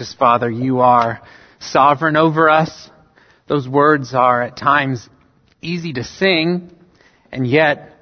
[0.00, 1.20] gracious Father, you are
[1.58, 2.88] sovereign over us.
[3.48, 5.06] Those words are at times
[5.60, 6.70] easy to sing,
[7.30, 7.98] and yet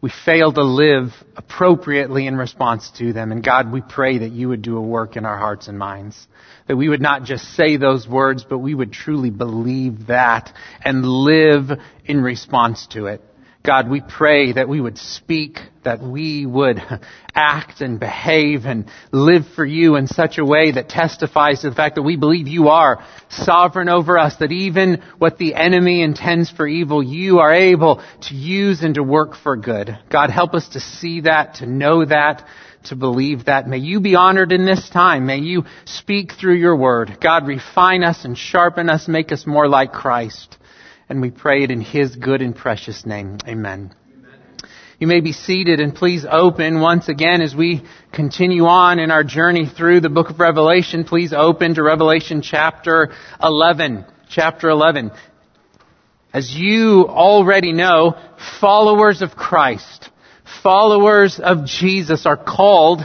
[0.00, 3.32] we fail to live appropriately in response to them.
[3.32, 6.26] And God, we pray that you would do a work in our hearts and minds.
[6.68, 10.50] That we would not just say those words, but we would truly believe that
[10.82, 11.70] and live
[12.06, 13.20] in response to it.
[13.62, 16.80] God, we pray that we would speak, that we would
[17.34, 21.76] act and behave and live for you in such a way that testifies to the
[21.76, 26.50] fact that we believe you are sovereign over us, that even what the enemy intends
[26.50, 29.98] for evil, you are able to use and to work for good.
[30.08, 32.46] God, help us to see that, to know that,
[32.84, 33.68] to believe that.
[33.68, 35.26] May you be honored in this time.
[35.26, 37.18] May you speak through your word.
[37.20, 40.56] God, refine us and sharpen us, make us more like Christ.
[41.10, 43.38] And we pray it in His good and precious name.
[43.44, 43.92] Amen.
[45.00, 47.82] You may be seated and please open once again as we
[48.12, 51.02] continue on in our journey through the book of Revelation.
[51.02, 54.04] Please open to Revelation chapter 11.
[54.28, 55.10] Chapter 11.
[56.32, 58.16] As you already know,
[58.60, 60.10] followers of Christ,
[60.62, 63.00] followers of Jesus are called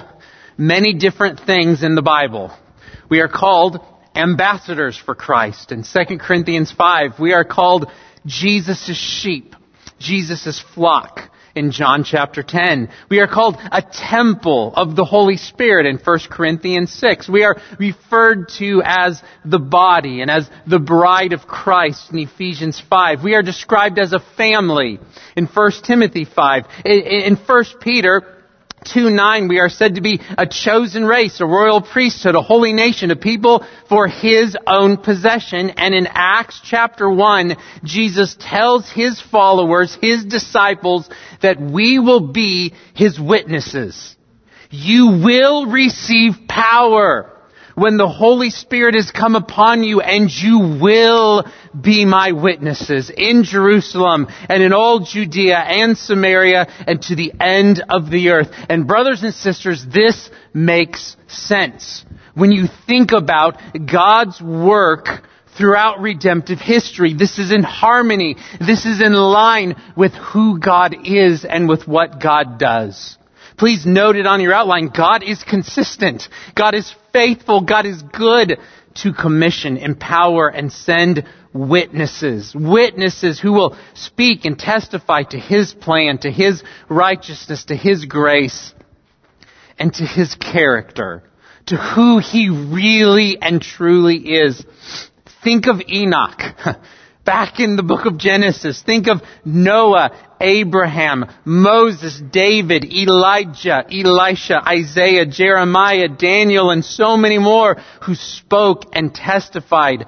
[0.59, 2.55] many different things in the Bible.
[3.09, 3.79] We are called
[4.16, 5.71] ambassadors for Christ.
[5.71, 7.91] In 2 Corinthians 5, we are called
[8.25, 9.55] Jesus' sheep,
[9.99, 12.89] Jesus' flock in John chapter 10.
[13.09, 17.30] We are called a temple of the Holy Spirit in 1 Corinthians 6.
[17.30, 22.81] We are referred to as the body and as the bride of Christ in Ephesians
[22.89, 23.23] 5.
[23.23, 25.00] We are described as a family
[25.38, 26.66] in 1 Timothy 5.
[26.83, 28.34] In 1 Peter,
[28.86, 32.73] 2 9, we are said to be a chosen race, a royal priesthood, a holy
[32.73, 35.72] nation, a people for his own possession.
[35.72, 41.09] And in Acts chapter 1, Jesus tells his followers, his disciples,
[41.41, 44.16] that we will be his witnesses.
[44.69, 47.34] You will receive power
[47.75, 51.45] when the Holy Spirit has come upon you and you will
[51.79, 57.83] be my witnesses in Jerusalem and in all Judea and Samaria and to the end
[57.88, 58.50] of the earth.
[58.69, 62.05] And brothers and sisters, this makes sense.
[62.33, 65.07] When you think about God's work
[65.57, 67.13] throughout redemptive history.
[67.13, 68.35] This is in harmony.
[68.59, 73.17] This is in line with who God is and with what God does.
[73.57, 74.89] Please note it on your outline.
[74.89, 76.27] God is consistent.
[76.55, 77.61] God is faithful.
[77.61, 78.59] God is good
[78.95, 82.53] to commission, empower, and send witnesses.
[82.53, 88.73] Witnesses who will speak and testify to His plan, to His righteousness, to His grace,
[89.79, 91.23] and to His character,
[91.67, 94.65] to who He really and truly is.
[95.41, 96.41] Think of Enoch.
[97.25, 105.25] Back in the book of Genesis, think of Noah, Abraham, Moses, David, Elijah, Elisha, Isaiah,
[105.25, 110.06] Jeremiah, Daniel, and so many more who spoke and testified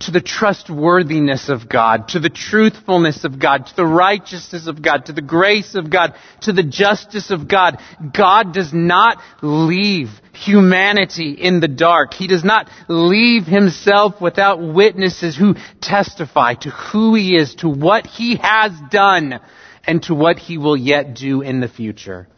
[0.00, 5.06] to the trustworthiness of God, to the truthfulness of God, to the righteousness of God,
[5.06, 7.78] to the grace of God, to the justice of God.
[8.12, 12.12] God does not leave humanity in the dark.
[12.12, 18.06] He does not leave himself without witnesses who testify to who he is, to what
[18.06, 19.40] he has done,
[19.86, 22.28] and to what he will yet do in the future.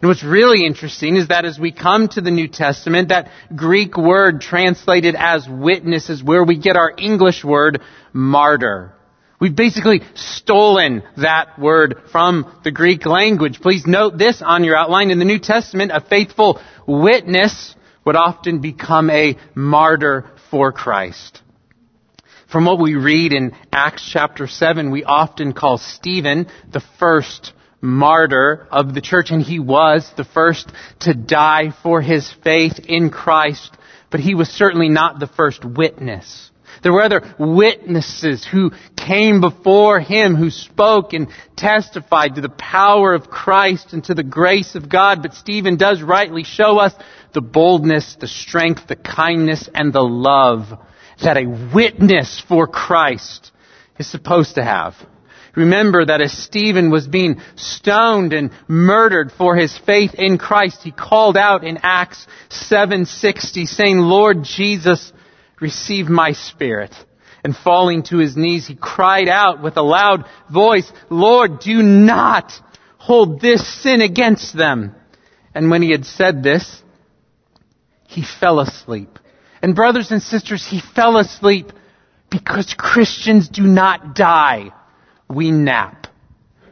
[0.00, 3.96] And what's really interesting is that as we come to the New Testament, that Greek
[3.96, 7.80] word translated as witness is where we get our English word
[8.12, 8.94] martyr.
[9.40, 13.60] We've basically stolen that word from the Greek language.
[13.60, 15.10] Please note this on your outline.
[15.10, 21.42] In the New Testament, a faithful witness would often become a martyr for Christ.
[22.50, 28.66] From what we read in Acts chapter 7, we often call Stephen the first martyr
[28.70, 33.76] of the church, and he was the first to die for his faith in Christ,
[34.10, 36.50] but he was certainly not the first witness.
[36.82, 43.14] There were other witnesses who came before him, who spoke and testified to the power
[43.14, 45.22] of Christ and to the grace of God.
[45.22, 46.94] But Stephen does rightly show us
[47.32, 50.66] the boldness, the strength, the kindness, and the love
[51.22, 53.50] that a witness for Christ
[53.98, 54.94] is supposed to have.
[55.58, 60.92] Remember that as Stephen was being stoned and murdered for his faith in Christ, he
[60.92, 65.12] called out in Acts 7:60 saying, "Lord Jesus,
[65.58, 66.94] receive my spirit."
[67.42, 72.52] And falling to his knees, he cried out with a loud voice, "Lord, do not
[72.96, 74.94] hold this sin against them."
[75.56, 76.84] And when he had said this,
[78.06, 79.18] he fell asleep.
[79.60, 81.72] And brothers and sisters, he fell asleep
[82.30, 84.70] because Christians do not die
[85.28, 86.06] we nap.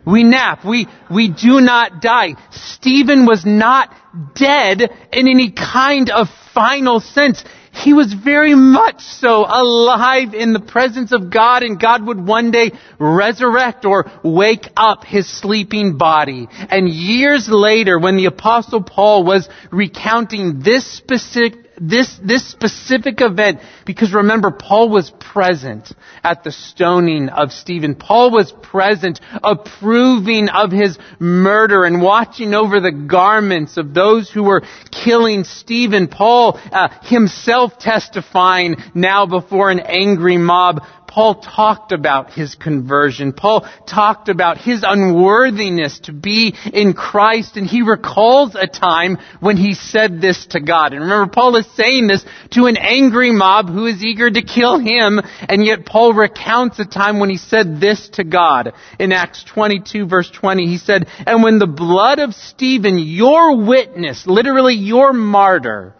[0.04, 0.64] We nap.
[0.64, 2.34] We, we do not die.
[2.50, 3.92] Stephen was not
[4.34, 7.44] dead in any kind of final sense.
[7.72, 12.50] he was very much so alive in the presence of God and God would one
[12.50, 16.48] day resurrect or wake up his sleeping body.
[16.70, 23.60] And years later, when the apostle Paul was recounting this specific this, this specific event,
[23.84, 25.92] because remember, Paul was present
[26.24, 27.94] at the stoning of Stephen.
[27.94, 34.44] Paul was present approving of his murder and watching over the garments of those who
[34.44, 36.08] were killing Stephen.
[36.08, 40.82] Paul uh, himself testifying now before an angry mob
[41.16, 43.32] Paul talked about his conversion.
[43.32, 49.56] Paul talked about his unworthiness to be in Christ and he recalls a time when
[49.56, 50.92] he said this to God.
[50.92, 54.78] And remember, Paul is saying this to an angry mob who is eager to kill
[54.78, 55.18] him
[55.48, 58.74] and yet Paul recounts a time when he said this to God.
[58.98, 64.26] In Acts 22 verse 20 he said, And when the blood of Stephen, your witness,
[64.26, 65.94] literally your martyr,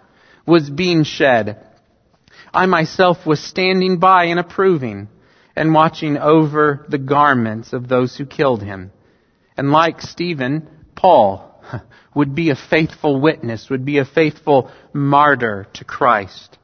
[0.47, 1.66] was being shed,
[2.57, 5.09] I myself was standing by and approving
[5.55, 8.93] and watching over the garments of those who killed him.
[9.59, 11.63] And like Stephen, Paul
[12.15, 16.57] would be a faithful witness, would be a faithful martyr to Christ.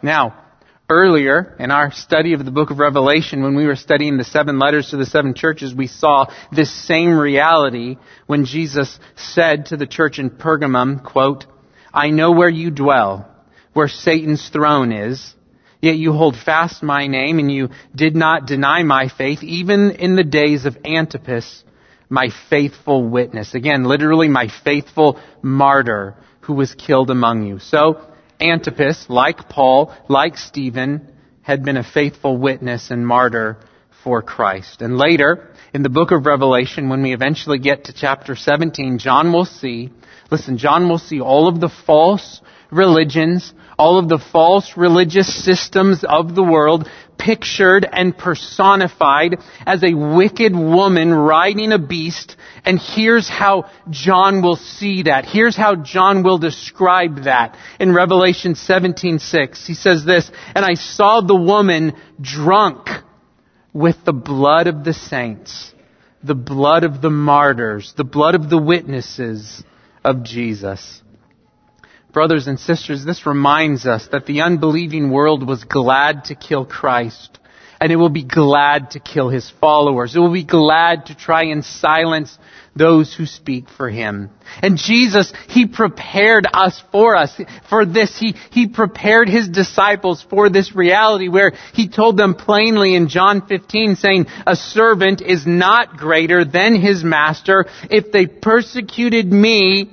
[0.00, 0.40] Now,
[0.88, 4.60] earlier in our study of the book of Revelation, when we were studying the seven
[4.60, 7.96] letters to the seven churches, we saw this same reality
[8.28, 11.46] when Jesus said to the church in Pergamum, quote,
[11.92, 13.31] I know where you dwell
[13.72, 15.34] where Satan's throne is.
[15.80, 20.14] Yet you hold fast my name and you did not deny my faith even in
[20.14, 21.64] the days of Antipas,
[22.08, 23.54] my faithful witness.
[23.54, 27.58] Again, literally my faithful martyr who was killed among you.
[27.58, 28.00] So
[28.40, 31.10] Antipas, like Paul, like Stephen,
[31.42, 33.58] had been a faithful witness and martyr
[34.04, 34.82] for Christ.
[34.82, 39.32] And later, in the book of Revelation, when we eventually get to chapter 17, John
[39.32, 39.90] will see,
[40.30, 42.40] listen, John will see all of the false
[42.72, 46.88] religions, all of the false religious systems of the world
[47.18, 52.36] pictured and personified as a wicked woman riding a beast.
[52.64, 55.24] And here's how John will see that.
[55.24, 59.66] Here's how John will describe that in Revelation 17:6.
[59.66, 62.88] He says this, "And I saw the woman drunk
[63.72, 65.72] with the blood of the saints,
[66.24, 69.62] the blood of the martyrs, the blood of the witnesses
[70.04, 71.02] of Jesus."
[72.12, 77.38] Brothers and sisters, this reminds us that the unbelieving world was glad to kill Christ.
[77.80, 80.14] And it will be glad to kill his followers.
[80.14, 82.38] It will be glad to try and silence
[82.76, 84.30] those who speak for him.
[84.62, 88.16] And Jesus, he prepared us for us, for this.
[88.16, 93.46] He, he prepared his disciples for this reality where he told them plainly in John
[93.48, 97.66] 15 saying, a servant is not greater than his master.
[97.90, 99.92] If they persecuted me,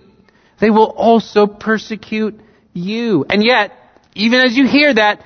[0.60, 2.40] they will also persecute
[2.74, 3.26] you.
[3.30, 3.72] And yet,
[4.16, 5.24] even as you hear that,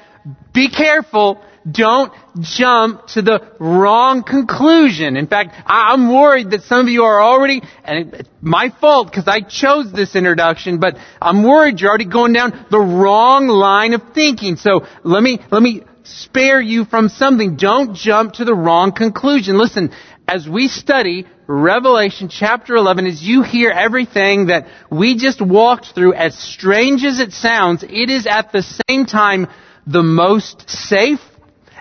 [0.53, 1.41] be careful.
[1.69, 5.15] Don't jump to the wrong conclusion.
[5.15, 9.27] In fact, I'm worried that some of you are already, and it's my fault because
[9.27, 14.01] I chose this introduction, but I'm worried you're already going down the wrong line of
[14.13, 14.57] thinking.
[14.57, 17.55] So let me, let me spare you from something.
[17.55, 19.57] Don't jump to the wrong conclusion.
[19.57, 19.91] Listen,
[20.27, 26.13] as we study Revelation chapter 11, as you hear everything that we just walked through,
[26.13, 29.47] as strange as it sounds, it is at the same time
[29.85, 31.19] the most safe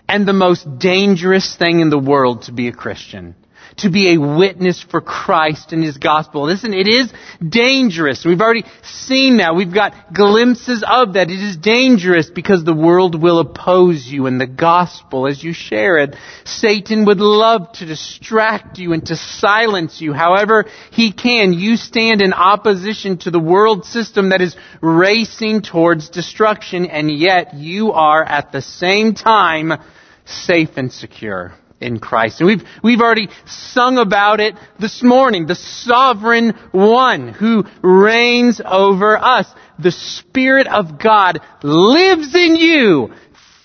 [0.09, 3.37] and the most dangerous thing in the world to be a Christian
[3.79, 6.45] to be a witness for Christ and His gospel.
[6.45, 7.13] Listen, it is
[7.47, 8.25] dangerous.
[8.25, 9.55] We've already seen that.
[9.55, 11.31] We've got glimpses of that.
[11.31, 15.99] It is dangerous because the world will oppose you and the gospel as you share
[15.99, 16.17] it.
[16.45, 21.53] Satan would love to distract you and to silence you however he can.
[21.53, 27.55] You stand in opposition to the world system that is racing towards destruction and yet
[27.55, 29.73] you are at the same time
[30.25, 32.41] safe and secure in Christ.
[32.41, 35.47] And we've, we've already sung about it this morning.
[35.47, 39.47] The sovereign one who reigns over us.
[39.79, 43.13] The Spirit of God lives in you,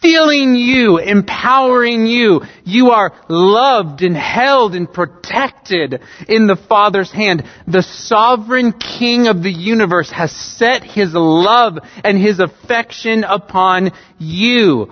[0.02, 2.42] filling you, empowering you.
[2.64, 7.44] You are loved and held and protected in the Father's hand.
[7.68, 14.92] The sovereign King of the universe has set His love and His affection upon you.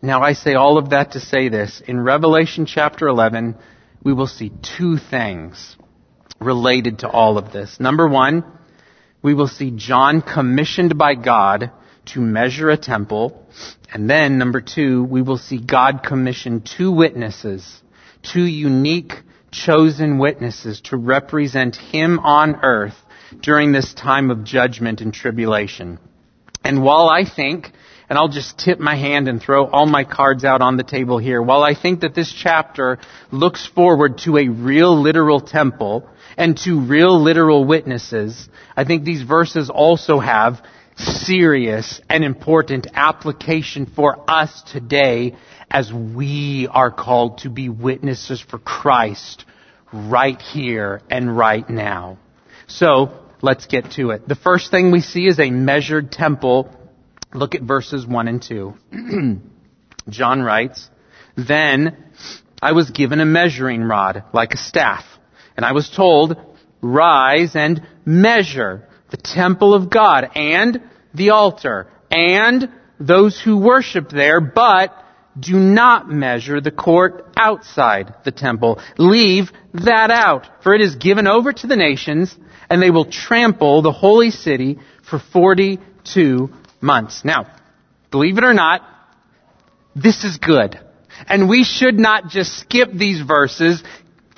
[0.00, 1.82] Now I say all of that to say this.
[1.86, 3.56] In Revelation chapter 11,
[4.04, 5.76] we will see two things
[6.40, 7.80] related to all of this.
[7.80, 8.44] Number one,
[9.22, 11.72] we will see John commissioned by God
[12.06, 13.44] to measure a temple.
[13.92, 17.82] And then number two, we will see God commission two witnesses,
[18.22, 19.14] two unique
[19.50, 22.94] chosen witnesses to represent Him on earth
[23.40, 25.98] during this time of judgment and tribulation.
[26.62, 27.72] And while I think
[28.08, 31.18] and I'll just tip my hand and throw all my cards out on the table
[31.18, 31.42] here.
[31.42, 32.98] While I think that this chapter
[33.30, 39.22] looks forward to a real literal temple and to real literal witnesses, I think these
[39.22, 40.62] verses also have
[40.96, 45.36] serious and important application for us today
[45.70, 49.44] as we are called to be witnesses for Christ
[49.92, 52.18] right here and right now.
[52.66, 54.26] So, let's get to it.
[54.26, 56.74] The first thing we see is a measured temple.
[57.34, 58.74] Look at verses 1 and 2.
[60.08, 60.88] John writes,
[61.36, 61.96] Then
[62.62, 65.04] I was given a measuring rod, like a staff,
[65.56, 66.36] and I was told,
[66.80, 70.82] Rise and measure the temple of God and
[71.12, 72.70] the altar and
[73.00, 74.94] those who worship there, but
[75.38, 78.80] do not measure the court outside the temple.
[78.96, 82.36] Leave that out, for it is given over to the nations,
[82.70, 87.24] and they will trample the holy city for 42 months.
[87.24, 87.46] Now,
[88.10, 88.82] believe it or not,
[89.94, 90.78] this is good.
[91.26, 93.82] And we should not just skip these verses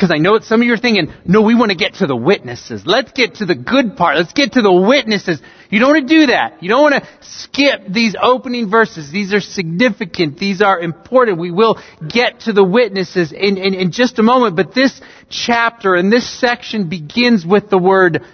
[0.00, 2.06] because I know what some of you are thinking, no, we want to get to
[2.06, 2.86] the witnesses.
[2.86, 4.16] Let's get to the good part.
[4.16, 5.42] Let's get to the witnesses.
[5.68, 6.62] You don't want to do that.
[6.62, 9.12] You don't want to skip these opening verses.
[9.12, 10.38] These are significant.
[10.38, 11.38] These are important.
[11.38, 11.78] We will
[12.08, 14.56] get to the witnesses in, in, in just a moment.
[14.56, 18.24] But this chapter and this section begins with the word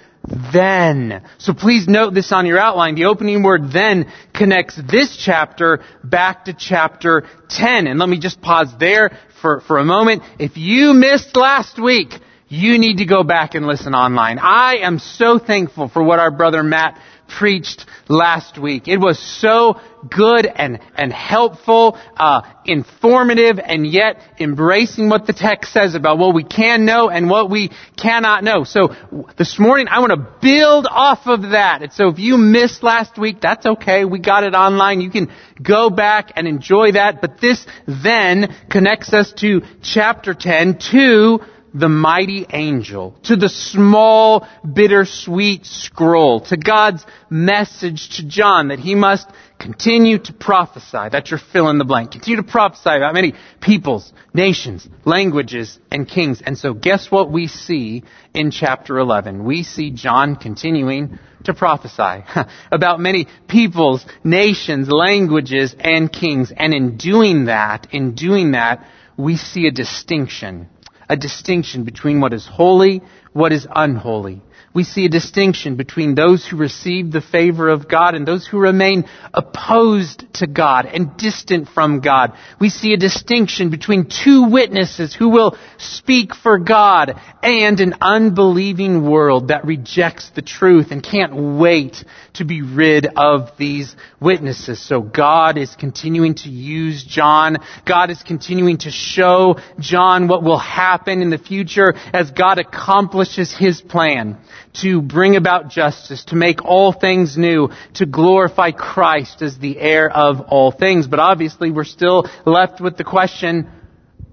[0.53, 1.23] then.
[1.39, 2.95] So please note this on your outline.
[2.95, 7.87] The opening word then connects this chapter back to chapter 10.
[7.87, 10.23] And let me just pause there for, for a moment.
[10.39, 12.13] If you missed last week,
[12.49, 14.39] you need to go back and listen online.
[14.39, 18.89] I am so thankful for what our brother Matt preached last week.
[18.89, 25.73] It was so good and, and helpful, uh, informative, and yet embracing what the text
[25.73, 28.65] says about what we can know and what we cannot know.
[28.65, 28.95] So
[29.37, 31.83] this morning I want to build off of that.
[31.83, 34.05] And so if you missed last week, that's okay.
[34.05, 35.01] We got it online.
[35.01, 37.21] You can go back and enjoy that.
[37.21, 41.41] But this then connects us to chapter 10 to
[41.77, 48.95] the mighty angel, to the small, bittersweet scroll, to God's message to John that he
[48.95, 49.29] must
[49.59, 51.11] continue to prophesy.
[51.13, 52.13] That's your fill in the blank.
[52.13, 56.41] Continue to prophesy about many peoples, nations, languages, and kings.
[56.41, 59.45] And so guess what we see in chapter 11?
[59.45, 62.25] We see John continuing to prophesy
[62.73, 66.53] about many peoples, nations, languages, and kings.
[66.57, 68.87] And in doing that, in doing that,
[69.19, 70.71] we see a distinction
[71.09, 74.43] a distinction between what is holy, what is unholy
[74.77, 78.59] we see a distinction between those who receive the favor of God and those who
[78.59, 82.37] remain opposed to God and distant from God.
[82.61, 89.09] We see a distinction between two witnesses who will speak for God and an unbelieving
[89.09, 92.05] world that rejects the truth and can't wait
[92.35, 94.79] to be rid of these witnesses.
[94.79, 97.57] So God is continuing to use John.
[97.87, 103.57] God is continuing to show John what will happen in the future as God accomplishes
[103.57, 104.37] his plan
[104.83, 110.11] to bring about justice, to make all things new, to glorify Christ as the heir
[110.11, 111.07] of all things.
[111.07, 113.71] But obviously we're still left with the question,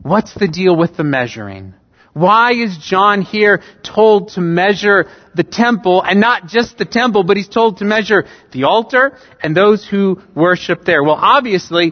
[0.01, 1.73] what's the deal with the measuring?
[2.13, 7.37] Why is John here told to measure the temple, and not just the temple, but
[7.37, 11.03] he's told to measure the altar and those who worship there?
[11.03, 11.91] Well, obviously,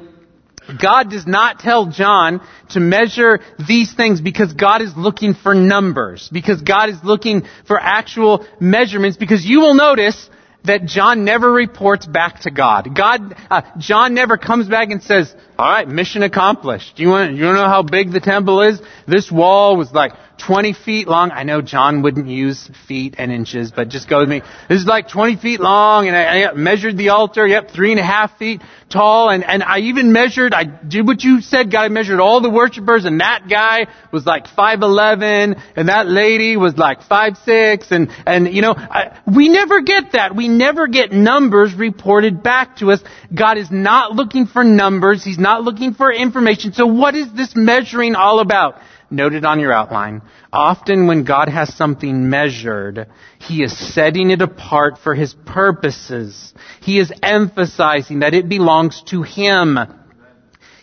[0.79, 6.29] God does not tell John to measure these things because God is looking for numbers,
[6.31, 10.29] because God is looking for actual measurements, because you will notice
[10.63, 12.95] that John never reports back to God.
[12.95, 16.99] God, uh, John never comes back and says, all right, mission accomplished.
[16.99, 18.79] You want, you want to know how big the temple is?
[19.07, 21.31] This wall was like 20 feet long.
[21.31, 24.41] I know John wouldn't use feet and inches, but just go with me.
[24.67, 27.45] This is like 20 feet long, and I, I measured the altar.
[27.45, 31.23] Yep, three and a half feet tall, and, and I even measured, I did what
[31.23, 35.89] you said, God, I measured all the worshipers, and that guy was like 5'11", and
[35.89, 40.35] that lady was like 5'6", and, and you know, I, we never get that.
[40.35, 43.01] We never get numbers reported back to us.
[43.33, 45.23] God is not looking for numbers.
[45.23, 46.73] He's not looking for information.
[46.73, 48.81] So what is this measuring all about?
[49.11, 50.21] Noted on your outline.
[50.53, 53.07] Often when God has something measured,
[53.39, 56.53] He is setting it apart for His purposes.
[56.81, 59.77] He is emphasizing that it belongs to Him.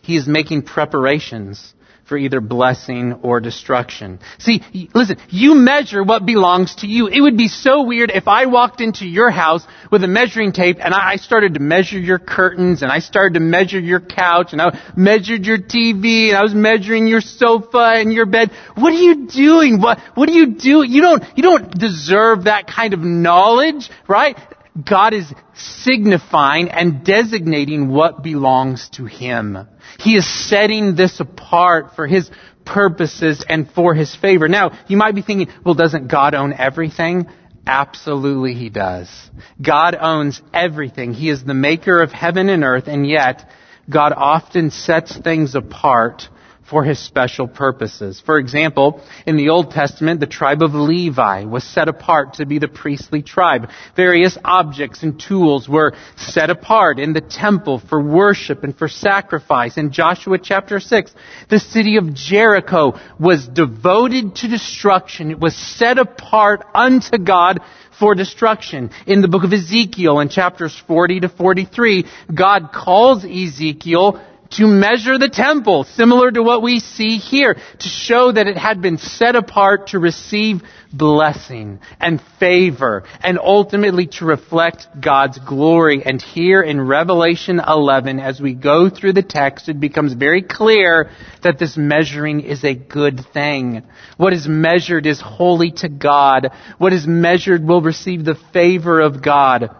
[0.02, 1.74] He is making preparations
[2.08, 4.18] for either blessing or destruction.
[4.38, 4.62] See,
[4.94, 7.06] listen, you measure what belongs to you.
[7.06, 10.78] It would be so weird if I walked into your house with a measuring tape
[10.80, 14.62] and I started to measure your curtains and I started to measure your couch and
[14.62, 18.52] I measured your TV and I was measuring your sofa and your bed.
[18.74, 19.80] What are you doing?
[19.80, 20.82] What, what do you do?
[20.82, 24.36] You don't, you don't deserve that kind of knowledge, right?
[24.84, 29.66] God is signifying and designating what belongs to Him.
[29.98, 32.30] He is setting this apart for His
[32.64, 34.48] purposes and for His favor.
[34.48, 37.28] Now, you might be thinking, well, doesn't God own everything?
[37.66, 39.08] Absolutely He does.
[39.60, 41.12] God owns everything.
[41.12, 43.50] He is the maker of heaven and earth, and yet,
[43.90, 46.28] God often sets things apart
[46.68, 48.20] for his special purposes.
[48.24, 52.58] For example, in the Old Testament, the tribe of Levi was set apart to be
[52.58, 53.70] the priestly tribe.
[53.96, 59.78] Various objects and tools were set apart in the temple for worship and for sacrifice.
[59.78, 61.12] In Joshua chapter 6,
[61.48, 65.30] the city of Jericho was devoted to destruction.
[65.30, 67.60] It was set apart unto God
[67.98, 68.90] for destruction.
[69.06, 75.18] In the book of Ezekiel, in chapters 40 to 43, God calls Ezekiel to measure
[75.18, 79.36] the temple, similar to what we see here, to show that it had been set
[79.36, 80.62] apart to receive
[80.92, 86.02] blessing and favor and ultimately to reflect God's glory.
[86.04, 91.10] And here in Revelation 11, as we go through the text, it becomes very clear
[91.42, 93.82] that this measuring is a good thing.
[94.16, 96.48] What is measured is holy to God.
[96.78, 99.70] What is measured will receive the favor of God.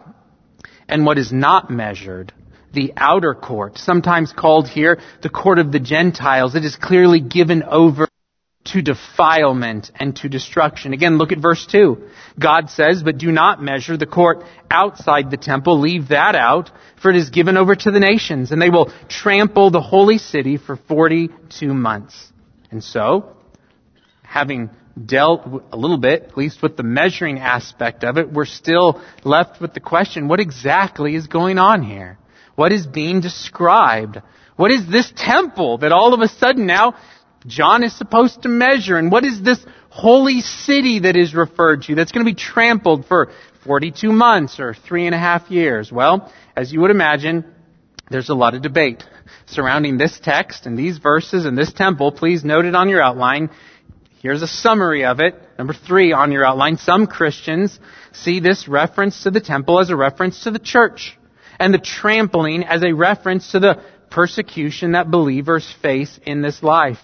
[0.90, 2.32] And what is not measured
[2.72, 6.54] the outer court, sometimes called here the court of the Gentiles.
[6.54, 8.08] It is clearly given over
[8.72, 10.92] to defilement and to destruction.
[10.92, 12.08] Again, look at verse 2.
[12.38, 15.80] God says, but do not measure the court outside the temple.
[15.80, 16.70] Leave that out,
[17.00, 20.58] for it is given over to the nations, and they will trample the holy city
[20.58, 22.30] for 42 months.
[22.70, 23.36] And so,
[24.22, 24.68] having
[25.02, 29.60] dealt a little bit, at least with the measuring aspect of it, we're still left
[29.60, 32.18] with the question, what exactly is going on here?
[32.58, 34.20] What is being described?
[34.56, 36.96] What is this temple that all of a sudden now
[37.46, 38.96] John is supposed to measure?
[38.96, 43.06] And what is this holy city that is referred to that's going to be trampled
[43.06, 43.30] for
[43.64, 45.92] 42 months or three and a half years?
[45.92, 47.44] Well, as you would imagine,
[48.10, 49.04] there's a lot of debate
[49.46, 52.10] surrounding this text and these verses and this temple.
[52.10, 53.50] Please note it on your outline.
[54.20, 55.40] Here's a summary of it.
[55.58, 56.76] Number three on your outline.
[56.78, 57.78] Some Christians
[58.10, 61.17] see this reference to the temple as a reference to the church
[61.58, 66.98] and the trampling as a reference to the persecution that believers face in this life.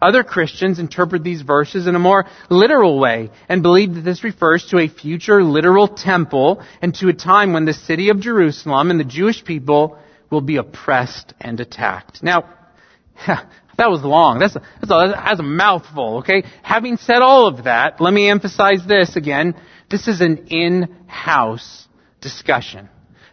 [0.00, 4.66] Other Christians interpret these verses in a more literal way and believe that this refers
[4.68, 8.98] to a future literal temple and to a time when the city of Jerusalem and
[8.98, 9.98] the Jewish people
[10.30, 12.22] will be oppressed and attacked.
[12.22, 12.52] Now,
[13.26, 14.38] that was long.
[14.38, 16.44] That's a, that's, a, that's a mouthful, okay?
[16.62, 19.54] Having said all of that, let me emphasize this again.
[19.90, 21.86] This is an in-house
[22.20, 22.88] discussion.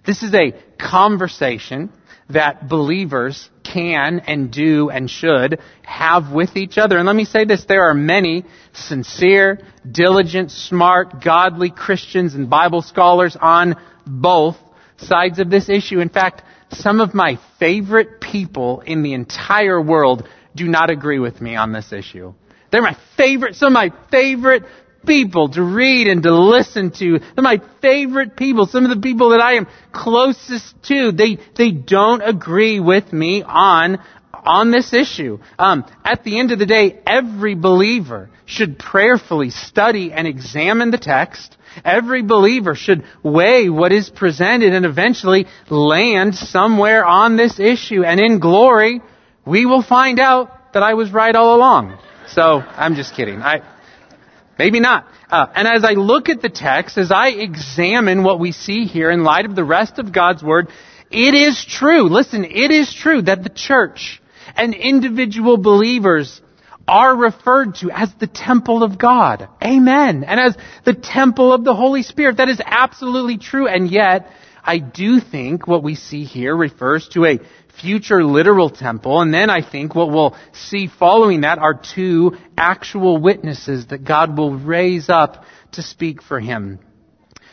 [0.06, 1.92] This is a conversation
[2.30, 6.98] that believers can and do and should have with each other.
[6.98, 9.60] And let me say this, there are many sincere,
[9.90, 14.58] diligent, smart, godly Christians and Bible scholars on both
[14.98, 16.00] sides of this issue.
[16.00, 21.42] In fact, some of my favorite people in the entire world do not agree with
[21.42, 22.34] me on this issue.
[22.72, 24.64] They're my favorite, some of my favorite
[25.06, 27.20] people to read and to listen to.
[27.20, 28.68] They're my favorite people.
[28.68, 33.44] Some of the people that I am closest to, they, they don't agree with me
[33.44, 34.00] on,
[34.34, 35.40] on this issue.
[35.58, 40.98] Um, at the end of the day, every believer should prayerfully study and examine the
[40.98, 41.56] text.
[41.86, 48.04] Every believer should weigh what is presented and eventually land somewhere on this issue.
[48.04, 49.02] And in glory,
[49.46, 51.98] we will find out that I was right all along.
[52.28, 53.42] So, I'm just kidding.
[53.42, 53.62] I,
[54.60, 55.08] Maybe not.
[55.32, 59.10] Uh, and as I look at the text, as I examine what we see here
[59.10, 60.67] in light of the rest of God's Word,
[61.10, 64.22] it is true, listen, it is true that the church
[64.58, 66.41] and individual believers
[66.89, 69.48] are referred to as the temple of God.
[69.63, 70.26] Amen.
[70.26, 72.38] And as the temple of the Holy Spirit.
[72.38, 73.67] That is absolutely true.
[73.67, 74.30] And yet,
[74.63, 77.39] I do think what we see here refers to a
[77.82, 79.22] future literal temple.
[79.22, 84.38] And then I think what we'll see following that are two actual witnesses that God
[84.38, 86.80] will raise up to speak for him.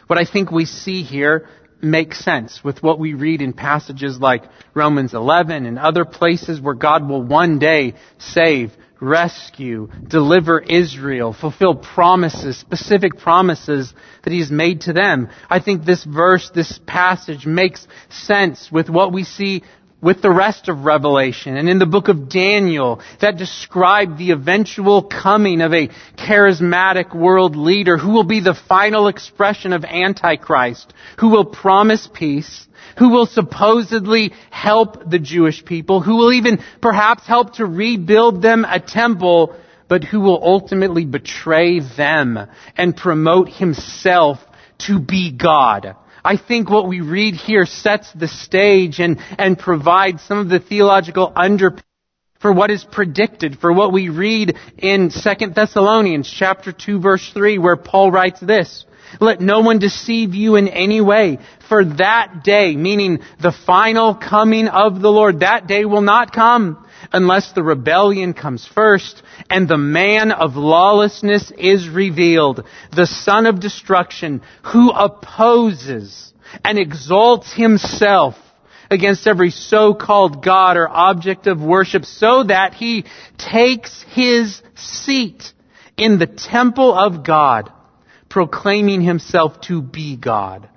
[0.07, 1.49] What I think we see here
[1.83, 6.75] makes sense with what we read in passages like Romans 11 and other places where
[6.75, 14.83] God will one day save, rescue, deliver Israel, fulfill promises, specific promises that He's made
[14.83, 15.29] to them.
[15.51, 19.63] I think this verse, this passage makes sense with what we see
[20.01, 25.03] with the rest of Revelation and in the book of Daniel that describe the eventual
[25.03, 31.31] coming of a charismatic world leader who will be the final expression of Antichrist, who
[31.31, 32.67] will promise peace,
[32.99, 38.67] who will supposedly help the Jewish people, who will even perhaps help to rebuild them
[38.69, 39.57] a temple,
[39.89, 42.39] but who will ultimately betray them
[42.77, 44.39] and promote himself
[44.79, 50.23] to be God I think what we read here sets the stage and, and provides
[50.23, 51.85] some of the theological underpinnings
[52.41, 57.59] for what is predicted, for what we read in 2 Thessalonians chapter 2 verse 3
[57.59, 58.85] where Paul writes this.
[59.21, 64.67] Let no one deceive you in any way, for that day, meaning the final coming
[64.67, 69.77] of the Lord, that day will not come unless the rebellion comes first and the
[69.77, 72.65] man of lawlessness is revealed,
[72.95, 74.43] the son of destruction
[74.73, 76.33] who opposes
[76.65, 78.37] and exalts himself
[78.91, 83.05] against every so-called God or object of worship so that he
[83.37, 85.53] takes his seat
[85.97, 87.73] in the temple of God,
[88.29, 90.69] proclaiming himself to be God.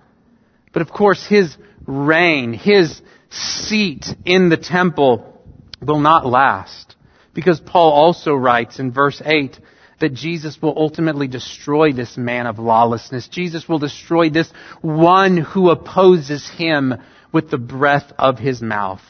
[0.71, 5.38] But of course, his reign, his seat in the temple
[5.81, 6.95] will not last.
[7.33, 9.59] Because Paul also writes in verse 8
[9.99, 13.27] that Jesus will ultimately destroy this man of lawlessness.
[13.27, 16.95] Jesus will destroy this one who opposes him
[17.31, 19.01] with the breath of his mouth.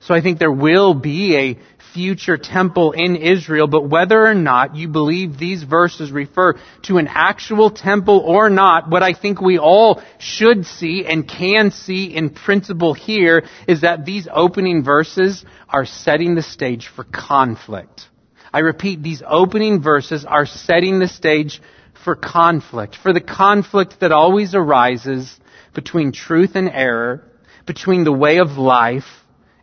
[0.00, 1.58] So I think there will be a
[1.92, 7.08] future temple in Israel, but whether or not you believe these verses refer to an
[7.08, 12.30] actual temple or not, what I think we all should see and can see in
[12.30, 18.08] principle here is that these opening verses are setting the stage for conflict.
[18.52, 21.60] I repeat, these opening verses are setting the stage
[22.04, 25.38] for conflict, for the conflict that always arises
[25.74, 27.24] between truth and error,
[27.66, 29.08] between the way of life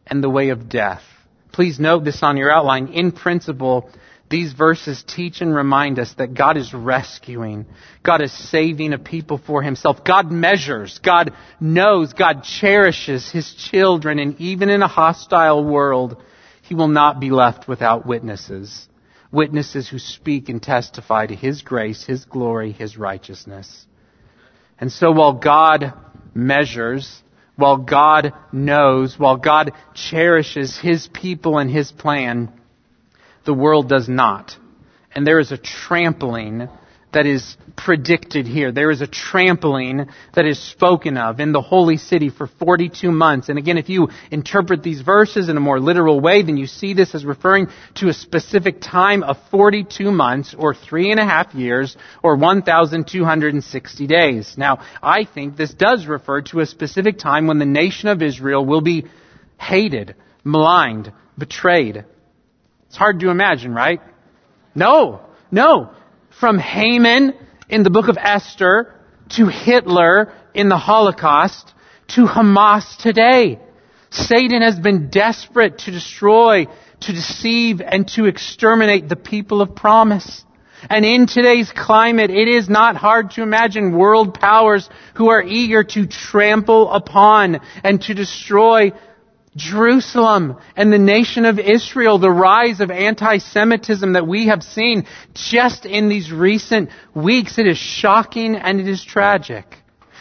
[0.07, 1.03] and the way of death.
[1.59, 2.87] Please note this on your outline.
[2.93, 3.89] In principle,
[4.29, 7.65] these verses teach and remind us that God is rescuing.
[8.01, 10.05] God is saving a people for himself.
[10.05, 11.01] God measures.
[11.03, 12.13] God knows.
[12.13, 14.19] God cherishes his children.
[14.19, 16.23] And even in a hostile world,
[16.61, 18.87] he will not be left without witnesses.
[19.29, 23.85] Witnesses who speak and testify to his grace, his glory, his righteousness.
[24.79, 25.91] And so while God
[26.33, 27.21] measures,
[27.59, 32.51] while God knows, while God cherishes His people and His plan,
[33.45, 34.55] the world does not.
[35.13, 36.69] And there is a trampling
[37.11, 38.71] that is predicted here.
[38.71, 43.49] There is a trampling that is spoken of in the holy city for 42 months.
[43.49, 46.93] And again, if you interpret these verses in a more literal way, then you see
[46.93, 51.55] this as referring to a specific time of 42 months or three and a half
[51.55, 54.55] years or 1,260 days.
[54.57, 58.65] Now, I think this does refer to a specific time when the nation of Israel
[58.65, 59.05] will be
[59.59, 62.05] hated, maligned, betrayed.
[62.87, 64.01] It's hard to imagine, right?
[64.75, 65.95] No, no
[66.39, 67.33] from Haman
[67.67, 68.95] in the book of Esther
[69.29, 71.73] to Hitler in the Holocaust
[72.07, 73.59] to Hamas today.
[74.09, 76.65] Satan has been desperate to destroy,
[77.01, 80.45] to deceive, and to exterminate the people of promise.
[80.89, 85.83] And in today's climate, it is not hard to imagine world powers who are eager
[85.83, 88.93] to trample upon and to destroy
[89.59, 95.85] Jerusalem and the nation of Israel, the rise of anti-Semitism that we have seen just
[95.85, 99.65] in these recent weeks, it is shocking and it is tragic.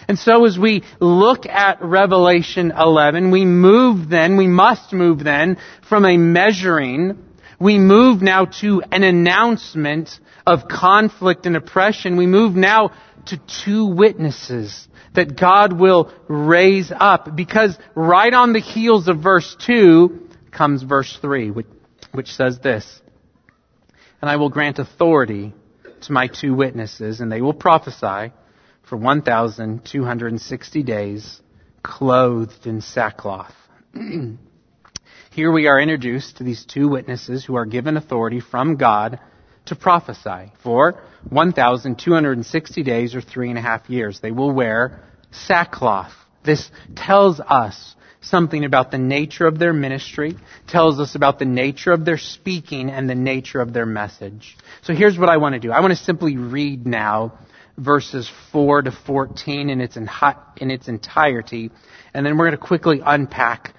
[0.09, 5.59] And so as we look at Revelation 11, we move then, we must move then
[5.89, 7.25] from a measuring,
[7.61, 12.17] we move now to an announcement of conflict and oppression.
[12.17, 12.93] We move now
[13.29, 17.35] to two witnesses that God will raise up.
[17.35, 21.67] Because right on the heels of verse 2 comes verse 3, which,
[22.13, 23.01] which says this.
[24.21, 25.55] And I will grant authority
[26.03, 28.33] to my two witnesses, and they will prophesy
[28.83, 31.41] for 1,260 days,
[31.83, 33.55] clothed in sackcloth.
[35.31, 39.21] Here we are introduced to these two witnesses who are given authority from God
[39.69, 44.21] to prophesy for 1,260 days or three and a half years.
[44.21, 46.13] They will wear sackcloth.
[46.45, 51.93] This tells us something about the nature of their ministry, tells us about the nature
[51.93, 54.57] of their speaking and the nature of their message.
[54.83, 55.71] So here's what I want to do.
[55.71, 57.39] I want to simply read now
[57.77, 61.71] verses 4 to 14 in its, in its entirety,
[62.13, 63.75] and then we're going to quickly unpack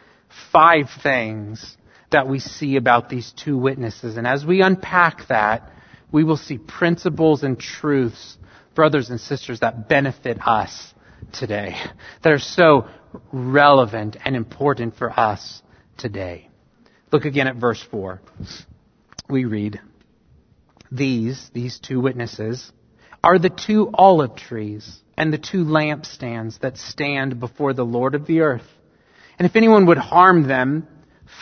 [0.51, 1.75] five things
[2.11, 4.17] that we see about these two witnesses.
[4.17, 5.71] And as we unpack that,
[6.11, 8.37] we will see principles and truths,
[8.75, 10.93] brothers and sisters, that benefit us
[11.33, 11.75] today,
[12.23, 12.87] that are so
[13.31, 15.61] relevant and important for us
[15.97, 16.49] today.
[17.11, 18.21] Look again at verse 4.
[19.29, 19.79] We read,
[20.91, 22.71] These, these two witnesses,
[23.23, 28.25] are the two olive trees and the two lampstands that stand before the Lord of
[28.25, 28.67] the earth.
[29.37, 30.87] And if anyone would harm them,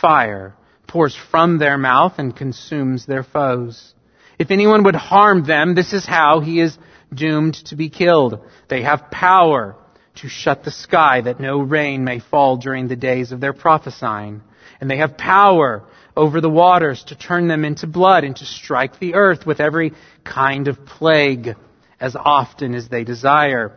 [0.00, 0.54] fire
[0.86, 3.94] pours from their mouth and consumes their foes.
[4.38, 6.78] If anyone would harm them, this is how he is
[7.12, 8.40] doomed to be killed.
[8.68, 9.76] They have power
[10.16, 14.42] to shut the sky that no rain may fall during the days of their prophesying.
[14.80, 15.84] And they have power
[16.16, 19.92] over the waters to turn them into blood and to strike the earth with every
[20.24, 21.54] kind of plague
[22.00, 23.76] as often as they desire.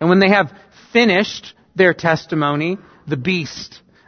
[0.00, 0.52] And when they have
[0.92, 3.80] finished their testimony, the beast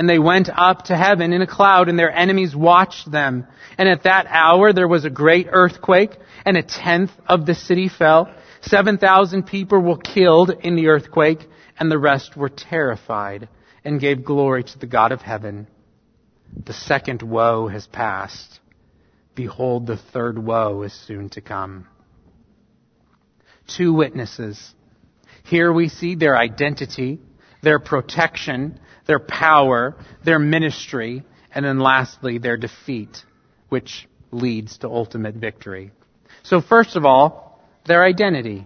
[0.00, 3.46] And they went up to heaven in a cloud, and their enemies watched them.
[3.76, 7.90] And at that hour there was a great earthquake, and a tenth of the city
[7.90, 8.34] fell.
[8.62, 11.46] Seven thousand people were killed in the earthquake,
[11.78, 13.50] and the rest were terrified
[13.84, 15.66] and gave glory to the God of heaven.
[16.64, 18.58] The second woe has passed.
[19.34, 21.86] Behold, the third woe is soon to come.
[23.66, 24.74] Two witnesses.
[25.44, 27.20] Here we see their identity,
[27.62, 33.24] their protection, their power, their ministry, and then lastly, their defeat,
[33.68, 35.90] which leads to ultimate victory.
[36.44, 38.64] So first of all, their identity.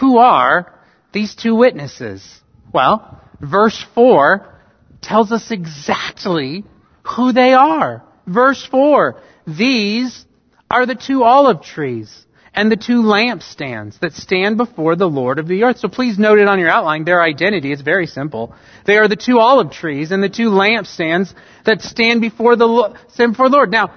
[0.00, 0.74] Who are
[1.12, 2.40] these two witnesses?
[2.74, 4.60] Well, verse 4
[5.00, 6.64] tells us exactly
[7.04, 8.02] who they are.
[8.26, 10.26] Verse 4, these
[10.68, 12.26] are the two olive trees
[12.58, 15.78] and the two lampstands that stand before the Lord of the earth.
[15.78, 17.70] So please note it on your outline, their identity.
[17.70, 18.52] is very simple.
[18.84, 21.32] They are the two olive trees and the two lampstands
[21.64, 23.70] that stand before the, stand before the Lord.
[23.70, 23.94] Now,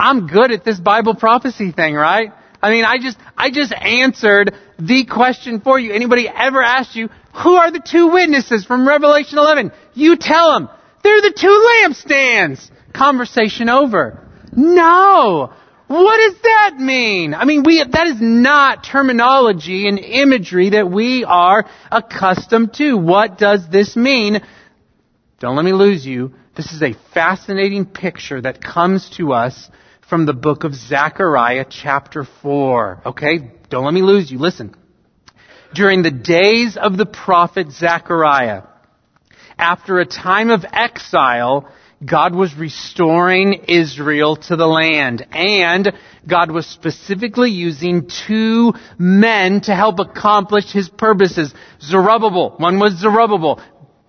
[0.00, 2.32] I'm good at this Bible prophecy thing, right?
[2.60, 5.92] I mean, I just, I just answered the question for you.
[5.92, 9.70] Anybody ever asked you, who are the two witnesses from Revelation 11?
[9.94, 10.68] You tell them,
[11.04, 12.68] they're the two lampstands.
[12.92, 14.26] Conversation over.
[14.56, 15.52] No!
[15.92, 17.34] What does that mean?
[17.34, 22.96] I mean, we, that is not terminology and imagery that we are accustomed to.
[22.96, 24.40] What does this mean?
[25.38, 26.32] Don't let me lose you.
[26.56, 29.68] This is a fascinating picture that comes to us
[30.08, 33.02] from the book of Zechariah chapter 4.
[33.04, 33.52] Okay?
[33.68, 34.38] Don't let me lose you.
[34.38, 34.74] Listen.
[35.74, 38.62] During the days of the prophet Zechariah,
[39.58, 41.70] after a time of exile,
[42.04, 45.26] God was restoring Israel to the land.
[45.30, 45.92] And
[46.26, 51.54] God was specifically using two men to help accomplish his purposes.
[51.80, 52.56] Zerubbabel.
[52.58, 53.60] One was Zerubbabel.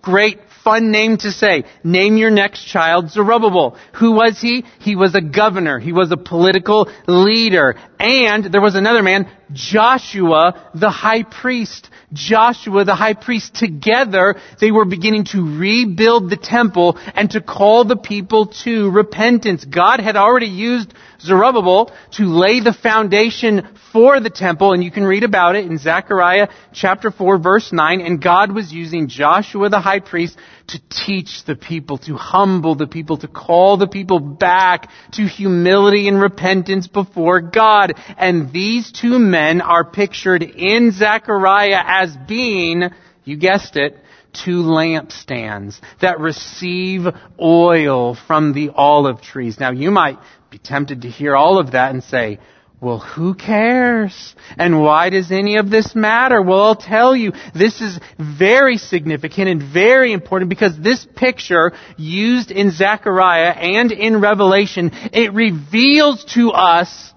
[0.02, 1.64] Great fun name to say.
[1.84, 3.76] Name your next child Zerubbabel.
[4.00, 4.64] Who was he?
[4.80, 5.78] He was a governor.
[5.78, 7.76] He was a political leader.
[8.00, 11.90] And there was another man, Joshua, the high priest.
[12.12, 17.84] Joshua, the high priest, together, they were beginning to rebuild the temple and to call
[17.84, 19.64] the people to repentance.
[19.64, 25.04] God had already used Zerubbabel to lay the foundation for the temple, and you can
[25.04, 29.80] read about it in Zechariah chapter 4 verse 9, and God was using Joshua the
[29.80, 34.90] high priest to teach the people, to humble the people, to call the people back
[35.12, 37.94] to humility and repentance before God.
[38.18, 42.90] And these two men are pictured in Zechariah as being,
[43.24, 43.98] you guessed it,
[44.34, 47.06] two lampstands that receive
[47.40, 49.60] oil from the olive trees.
[49.60, 50.18] Now you might
[50.54, 52.38] be tempted to hear all of that and say,
[52.80, 54.36] well, who cares?
[54.56, 56.40] And why does any of this matter?
[56.40, 62.52] Well, I'll tell you, this is very significant and very important because this picture used
[62.52, 67.12] in Zechariah and in Revelation, it reveals to us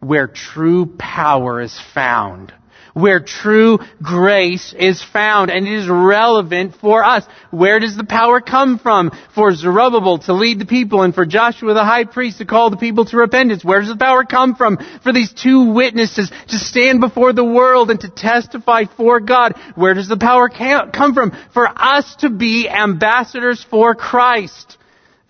[0.00, 2.54] where true power is found
[3.00, 7.24] where true grace is found and it is relevant for us.
[7.50, 9.12] Where does the power come from?
[9.34, 12.76] For Zerubbabel to lead the people and for Joshua the high priest to call the
[12.76, 13.64] people to repentance.
[13.64, 14.78] Where does the power come from?
[15.02, 19.54] For these two witnesses to stand before the world and to testify for God.
[19.74, 21.36] Where does the power come from?
[21.54, 24.76] For us to be ambassadors for Christ.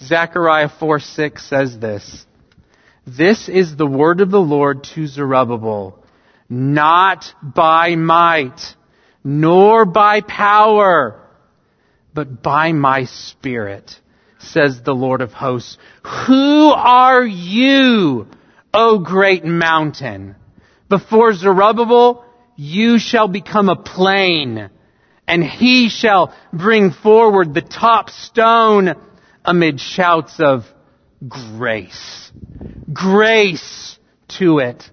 [0.00, 2.24] Zechariah 4 6 says this.
[3.06, 5.98] This is the word of the Lord to Zerubbabel
[6.48, 8.74] not by might,
[9.22, 11.20] nor by power,
[12.14, 14.00] but by my Spirit,
[14.38, 15.76] says the Lord of hosts.
[16.26, 18.26] Who are you,
[18.72, 20.36] O great mountain?
[20.88, 22.24] Before Zerubbabel,
[22.56, 24.70] you shall become a plain,
[25.26, 28.94] and he shall bring forward the top stone
[29.44, 30.64] amid shouts of
[31.26, 32.32] grace.
[32.92, 34.90] Grace to it.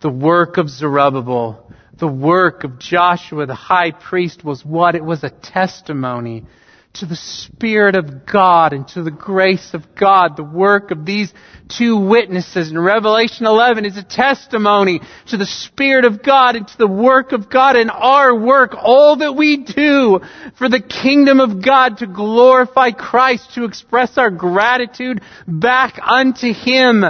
[0.00, 4.94] The work of Zerubbabel, the work of Joshua the high priest was what?
[4.94, 6.46] It was a testimony
[6.94, 10.36] to the Spirit of God and to the grace of God.
[10.36, 11.32] The work of these
[11.68, 16.78] two witnesses in Revelation 11 is a testimony to the Spirit of God and to
[16.78, 20.20] the work of God and our work, all that we do
[20.56, 27.04] for the kingdom of God to glorify Christ, to express our gratitude back unto Him.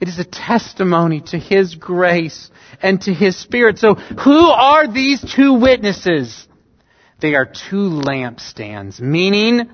[0.00, 3.78] It is a testimony to His grace and to His Spirit.
[3.78, 6.46] So who are these two witnesses?
[7.20, 9.68] They are two lampstands, meaning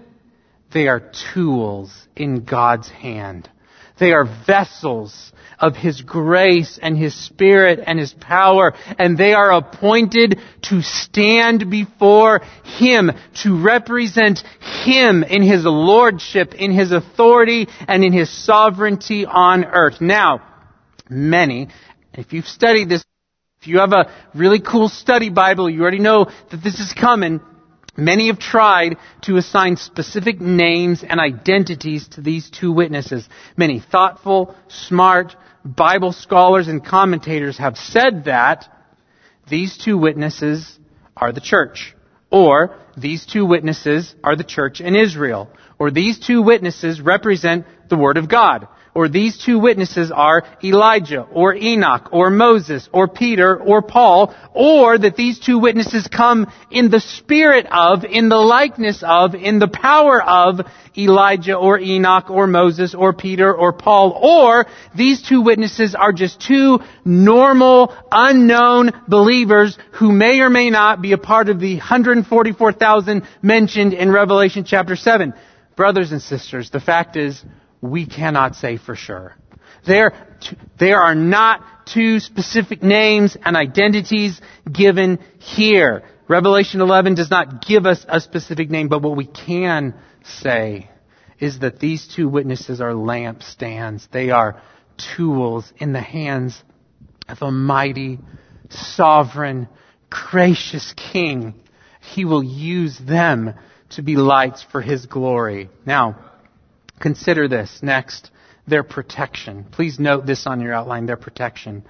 [0.72, 3.50] they are tools in God's hand.
[3.98, 9.52] They are vessels of His grace and His Spirit and His power, and they are
[9.52, 13.10] appointed to stand before Him,
[13.42, 20.00] to represent Him in His lordship, in His authority, and in His sovereignty on earth.
[20.00, 20.42] Now,
[21.08, 21.68] many,
[22.12, 23.04] if you've studied this
[23.64, 27.40] if you have a really cool study Bible, you already know that this is coming.
[27.96, 33.26] Many have tried to assign specific names and identities to these two witnesses.
[33.56, 35.34] Many thoughtful, smart
[35.64, 38.68] Bible scholars and commentators have said that
[39.48, 40.79] these two witnesses
[41.16, 41.94] are the church.
[42.31, 45.48] Or these two witnesses are the church in Israel.
[45.79, 51.22] Or these two witnesses represent the Word of God or these two witnesses are Elijah
[51.22, 56.90] or Enoch or Moses or Peter or Paul, or that these two witnesses come in
[56.90, 60.61] the spirit of, in the likeness of, in the power of
[60.96, 66.40] Elijah or Enoch or Moses or Peter or Paul, or these two witnesses are just
[66.40, 73.26] two normal, unknown believers who may or may not be a part of the 144,000
[73.42, 75.35] mentioned in Revelation chapter 7.
[75.74, 77.44] Brothers and sisters, the fact is,
[77.85, 79.37] we cannot say for sure.
[79.87, 80.12] There,
[80.79, 86.03] there are not two specific names and identities given here.
[86.27, 89.94] Revelation 11 does not give us a specific name, but what we can
[90.25, 90.90] say
[91.38, 94.09] is that these two witnesses are lampstands.
[94.11, 94.62] They are
[95.16, 96.62] tools in the hands
[97.29, 98.18] of a mighty,
[98.70, 99.68] sovereign,
[100.09, 101.55] gracious King.
[102.01, 103.55] He will use them
[103.90, 105.68] to be lights for His glory.
[105.85, 106.18] Now,
[107.00, 108.30] Consider this next,
[108.66, 109.66] their protection.
[109.70, 111.85] Please note this on your outline, their protection.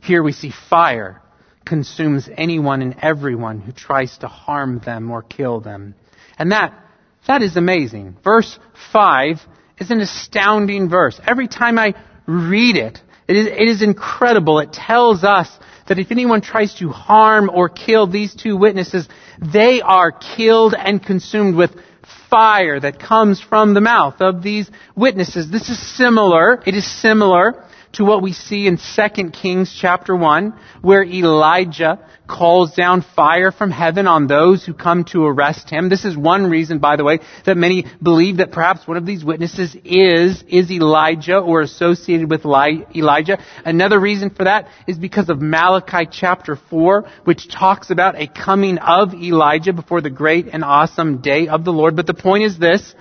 [0.00, 1.22] Here we see fire
[1.64, 5.94] consumes anyone and everyone who tries to harm them or kill them.
[6.38, 6.74] And that,
[7.26, 8.16] that is amazing.
[8.24, 8.58] Verse
[8.92, 9.40] 5
[9.78, 11.20] is an astounding verse.
[11.24, 11.94] Every time I
[12.26, 14.58] read it, it is, it is incredible.
[14.58, 15.48] It tells us
[15.88, 19.08] that if anyone tries to harm or kill these two witnesses,
[19.40, 21.70] they are killed and consumed with
[22.32, 25.50] fire that comes from the mouth of these witnesses.
[25.50, 27.62] This is similar, it is similar
[27.92, 33.70] to what we see in 2 Kings chapter 1, where Elijah calls down fire from
[33.70, 35.88] heaven on those who come to arrest him.
[35.88, 39.24] This is one reason, by the way, that many believe that perhaps one of these
[39.24, 43.38] witnesses is, is Elijah or associated with Elijah.
[43.64, 48.78] Another reason for that is because of Malachi chapter 4, which talks about a coming
[48.78, 51.96] of Elijah before the great and awesome day of the Lord.
[51.96, 52.94] But the point is this,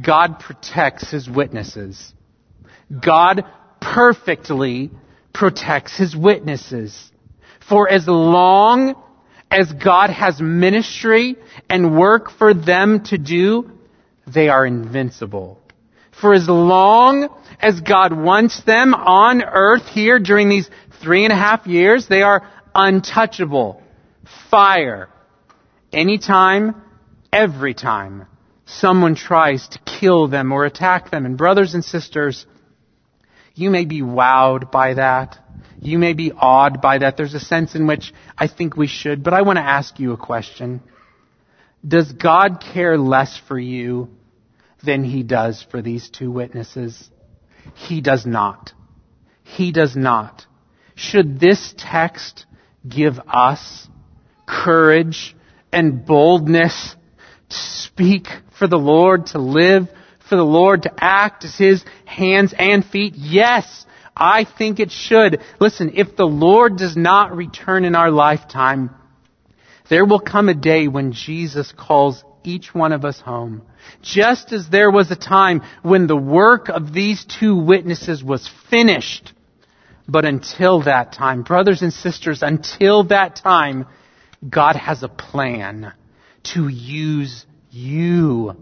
[0.00, 2.12] God protects his witnesses.
[2.90, 3.44] God
[3.80, 4.90] perfectly
[5.32, 7.10] protects his witnesses.
[7.68, 8.94] For as long
[9.50, 11.36] as God has ministry
[11.68, 13.70] and work for them to do,
[14.26, 15.58] they are invincible.
[16.20, 20.68] For as long as God wants them on earth here during these
[21.02, 23.82] three and a half years, they are untouchable.
[24.50, 25.08] Fire.
[25.92, 26.82] Anytime,
[27.32, 28.26] every time
[28.66, 31.26] someone tries to kill them or attack them.
[31.26, 32.46] And brothers and sisters,
[33.60, 35.38] you may be wowed by that.
[35.82, 37.18] You may be awed by that.
[37.18, 40.12] There's a sense in which I think we should, but I want to ask you
[40.12, 40.80] a question.
[41.86, 44.08] Does God care less for you
[44.82, 47.10] than he does for these two witnesses?
[47.74, 48.72] He does not.
[49.42, 50.46] He does not.
[50.94, 52.46] Should this text
[52.88, 53.88] give us
[54.46, 55.36] courage
[55.70, 56.96] and boldness
[57.50, 58.26] to speak
[58.58, 59.88] for the Lord, to live
[60.30, 63.14] for the Lord to act as His hands and feet?
[63.16, 63.84] Yes,
[64.16, 65.42] I think it should.
[65.60, 68.90] Listen, if the Lord does not return in our lifetime,
[69.90, 73.62] there will come a day when Jesus calls each one of us home.
[74.02, 79.34] Just as there was a time when the work of these two witnesses was finished.
[80.08, 83.86] But until that time, brothers and sisters, until that time,
[84.48, 85.92] God has a plan
[86.54, 88.56] to use you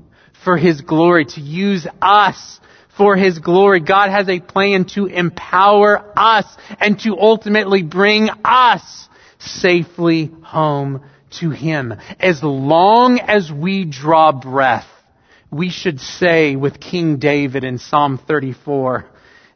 [0.45, 2.61] for His glory, to use us
[2.97, 3.81] for His glory.
[3.81, 6.47] God has a plan to empower us
[6.81, 9.09] and to ultimately bring us
[9.39, 11.03] safely home
[11.41, 11.95] to Him.
[12.19, 14.89] As long as we draw breath,
[15.51, 19.07] we should say with King David in Psalm 34,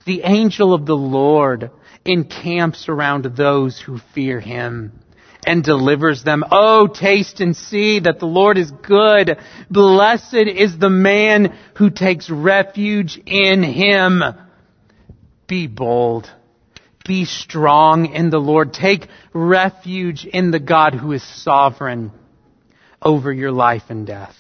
[0.05, 1.71] the angel of the Lord
[2.05, 5.02] encamps around those who fear Him
[5.45, 6.45] and delivers them.
[6.51, 9.39] Oh, taste and see that the Lord is good.
[9.71, 14.23] Blessed is the man who takes refuge in Him.
[15.49, 16.31] Be bold.
[17.05, 18.73] Be strong in the Lord.
[18.73, 22.13] Take refuge in the God who is sovereign
[23.01, 24.37] over your life and death.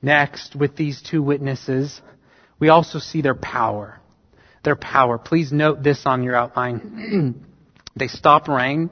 [0.00, 2.00] Next, with these two witnesses,
[2.58, 4.00] we also see their power.
[4.64, 5.18] Their power.
[5.18, 7.44] Please note this on your outline.
[7.96, 8.88] they stop rain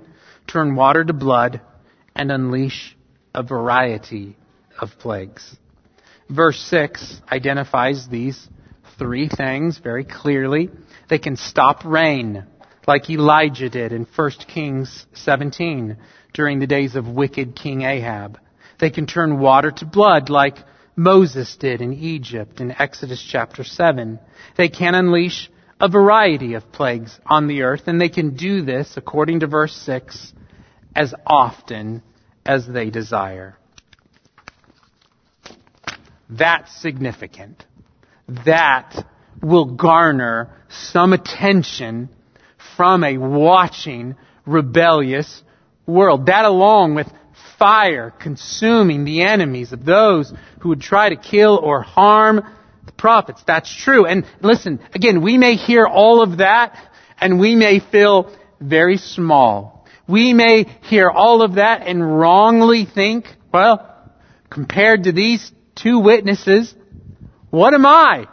[0.47, 1.61] turn water to blood,
[2.15, 2.97] and unleash
[3.35, 4.37] a variety
[4.79, 5.57] of plagues.
[6.29, 8.49] Verse 6 identifies these
[8.99, 10.71] three things very clearly.
[11.09, 12.47] They can stop rain,
[12.87, 15.97] like Elijah did in 1 Kings 17
[16.33, 18.39] during the days of wicked King Ahab.
[18.81, 20.59] They can turn water to blood, like
[20.97, 24.19] Moses did in Egypt in Exodus chapter 7.
[24.57, 28.97] They can unleash a variety of plagues on the earth, and they can do this,
[28.97, 30.33] according to verse 6,
[30.95, 32.03] as often
[32.47, 33.57] as they desire.
[36.31, 37.65] That's significant.
[38.47, 39.05] That
[39.43, 42.09] will garner some attention
[42.77, 44.17] from a watching,
[44.47, 45.43] rebellious
[45.87, 46.27] world.
[46.27, 47.09] That along with
[47.59, 52.43] fire consuming the enemies of those who would try to kill or harm
[52.97, 53.43] prophets.
[53.47, 54.07] That's true.
[54.07, 56.77] And listen, again, we may hear all of that
[57.19, 59.87] and we may feel very small.
[60.07, 63.91] We may hear all of that and wrongly think, well,
[64.51, 66.75] compared to these two witnesses,
[67.51, 68.27] what am I?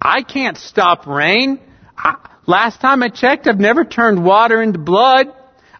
[0.00, 1.60] I can't stop rain.
[1.96, 2.16] I,
[2.46, 5.32] last time I checked, I've never turned water into blood.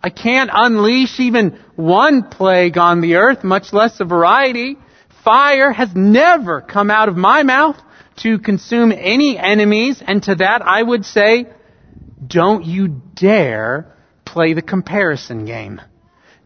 [0.03, 4.77] I can't unleash even one plague on the earth, much less a variety.
[5.25, 7.77] Fire has never come out of my mouth
[8.17, 11.47] to consume any enemies, and to that I would say,
[12.27, 13.95] don't you dare
[14.25, 15.81] play the comparison game.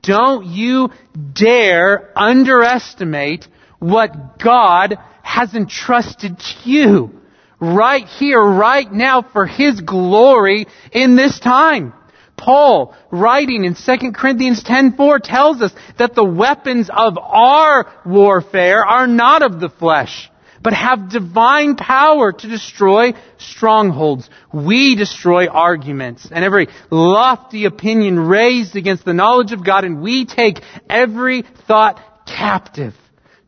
[0.02, 0.90] Don't you
[1.32, 3.48] dare underestimate
[3.78, 7.20] what God has entrusted to you
[7.60, 11.92] right here, right now for His glory in this time.
[12.36, 19.08] Paul, writing in 2 Corinthians 10:4 tells us that the weapons of our warfare are
[19.08, 20.30] not of the flesh,
[20.62, 24.28] but have divine power to destroy strongholds.
[24.52, 30.26] We destroy arguments and every lofty opinion raised against the knowledge of God, and we
[30.26, 32.94] take every thought captive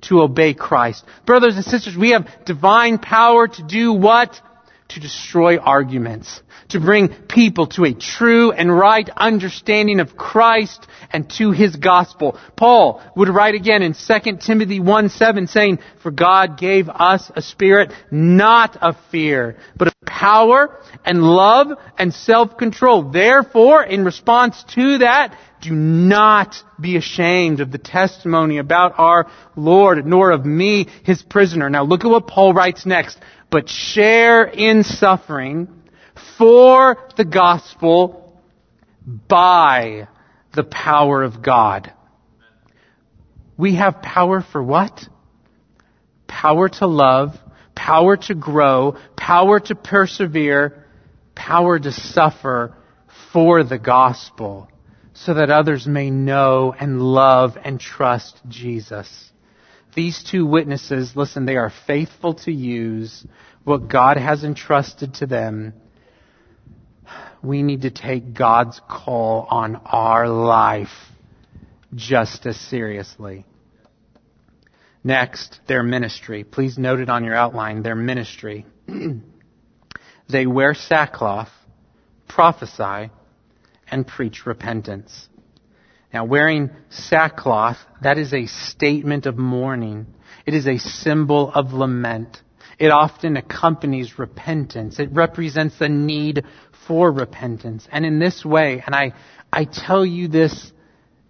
[0.02, 1.04] to obey Christ.
[1.26, 4.40] Brothers and sisters, we have divine power to do what?
[4.90, 11.28] To destroy arguments to bring people to a true and right understanding of Christ and
[11.38, 12.38] to His gospel.
[12.56, 17.42] Paul would write again in 2 Timothy 1 7 saying, For God gave us a
[17.42, 21.68] spirit not of fear, but of power and love
[21.98, 23.10] and self-control.
[23.10, 30.04] Therefore, in response to that, do not be ashamed of the testimony about our Lord,
[30.06, 31.68] nor of me, His prisoner.
[31.68, 33.18] Now look at what Paul writes next.
[33.50, 35.68] But share in suffering
[36.40, 38.32] for the gospel
[39.28, 40.08] by
[40.54, 41.92] the power of God.
[43.58, 45.06] We have power for what?
[46.26, 47.36] Power to love,
[47.74, 50.86] power to grow, power to persevere,
[51.34, 52.74] power to suffer
[53.34, 54.66] for the gospel
[55.12, 59.30] so that others may know and love and trust Jesus.
[59.94, 63.26] These two witnesses, listen, they are faithful to use
[63.64, 65.74] what God has entrusted to them
[67.42, 70.88] we need to take God's call on our life
[71.94, 73.44] just as seriously.
[75.02, 76.44] Next, their ministry.
[76.44, 78.66] Please note it on your outline, their ministry.
[80.28, 81.48] they wear sackcloth,
[82.28, 83.10] prophesy,
[83.90, 85.28] and preach repentance.
[86.12, 90.06] Now, wearing sackcloth, that is a statement of mourning.
[90.44, 92.42] It is a symbol of lament.
[92.80, 94.98] It often accompanies repentance.
[94.98, 96.44] It represents the need
[96.88, 97.86] for repentance.
[97.92, 99.12] And in this way, and I,
[99.52, 100.72] I tell you this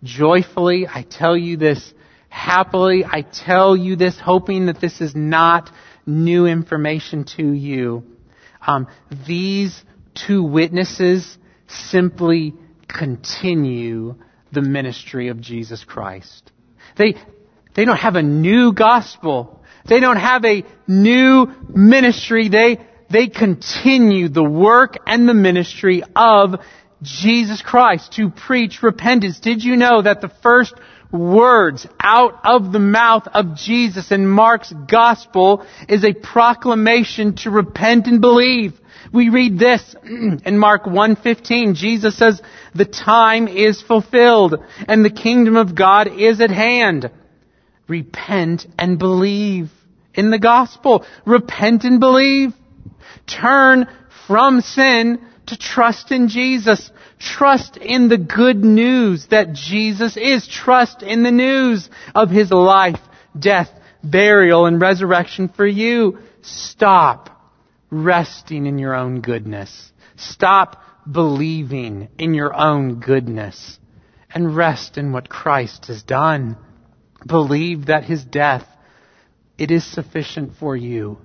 [0.03, 1.93] joyfully, I tell you this
[2.31, 5.69] Happily, I tell you this, hoping that this is not
[6.07, 8.05] new information to you.
[8.65, 8.87] Um,
[9.27, 9.83] these
[10.15, 11.37] two witnesses
[11.67, 12.55] simply
[12.87, 14.15] continue
[14.53, 16.53] the ministry of Jesus Christ.
[16.97, 17.17] They,
[17.75, 19.60] they don't have a new gospel.
[19.87, 22.49] They don't have a new ministry.
[22.49, 22.79] They,
[23.11, 26.57] they continue the work and the ministry of
[27.03, 29.41] Jesus Christ to preach repentance.
[29.41, 30.75] Did you know that the first
[31.11, 38.07] words out of the mouth of Jesus in Mark's gospel is a proclamation to repent
[38.07, 38.79] and believe?
[39.13, 41.75] We read this in Mark 1:15.
[41.75, 42.41] Jesus says,
[42.75, 47.11] "The time is fulfilled and the kingdom of God is at hand.
[47.91, 49.69] Repent and believe
[50.15, 51.05] in the gospel.
[51.27, 52.53] Repent and believe.
[53.27, 53.89] Turn
[54.29, 56.93] from sin to trust in Jesus.
[57.19, 60.47] Trust in the good news that Jesus is.
[60.47, 63.01] Trust in the news of His life,
[63.37, 63.71] death,
[64.05, 66.21] burial, and resurrection for you.
[66.43, 67.29] Stop
[67.91, 69.91] resting in your own goodness.
[70.15, 70.81] Stop
[71.11, 73.81] believing in your own goodness
[74.33, 76.57] and rest in what Christ has done.
[77.27, 78.67] Believe that His death,
[79.59, 81.19] it is sufficient for you.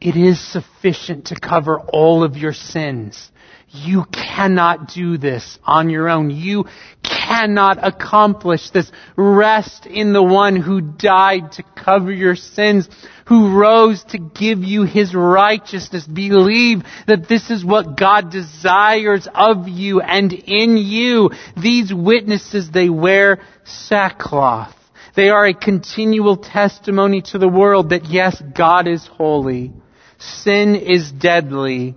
[0.00, 3.30] It is sufficient to cover all of your sins.
[3.70, 6.30] You cannot do this on your own.
[6.30, 6.66] You
[7.02, 8.90] cannot accomplish this.
[9.16, 12.88] Rest in the one who died to cover your sins,
[13.26, 16.06] who rose to give you his righteousness.
[16.06, 21.30] Believe that this is what God desires of you and in you.
[21.60, 24.77] These witnesses, they wear sackcloth.
[25.18, 29.72] They are a continual testimony to the world that yes, God is holy.
[30.16, 31.96] Sin is deadly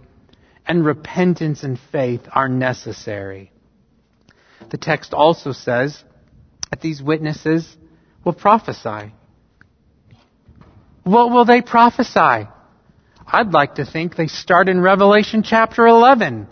[0.65, 3.51] and repentance and faith are necessary.
[4.71, 6.03] The text also says
[6.71, 7.77] that these witnesses
[8.25, 9.13] will prophesy.
[11.03, 12.49] What will they prophesy?
[13.27, 16.47] I'd like to think they start in Revelation chapter 11.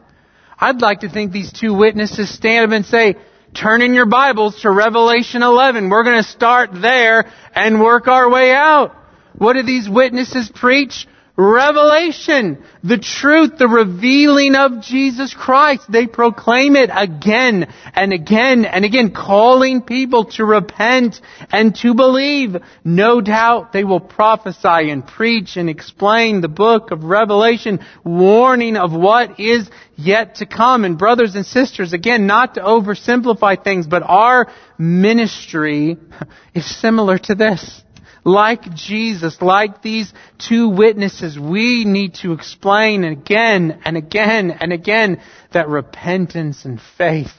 [0.60, 3.16] I'd like to think these two witnesses stand up and say,
[3.54, 5.90] turn in your Bibles to Revelation 11.
[5.90, 8.96] We're going to start there and work our way out.
[9.38, 11.08] What do these witnesses preach?
[11.40, 15.90] Revelation, the truth, the revealing of Jesus Christ.
[15.90, 22.58] They proclaim it again and again and again, calling people to repent and to believe.
[22.84, 28.92] No doubt they will prophesy and preach and explain the book of Revelation, warning of
[28.92, 30.84] what is yet to come.
[30.84, 35.98] And brothers and sisters, again, not to oversimplify things, but our ministry
[36.54, 37.82] is similar to this.
[38.24, 45.22] Like Jesus, like these two witnesses, we need to explain again and again and again
[45.52, 47.34] that repentance and faith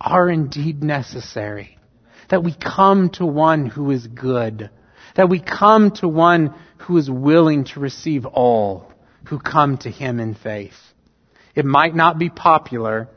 [0.00, 1.78] are indeed necessary.
[2.30, 4.70] That we come to one who is good.
[5.14, 8.92] That we come to one who is willing to receive all
[9.26, 10.74] who come to him in faith.
[11.54, 13.08] It might not be popular,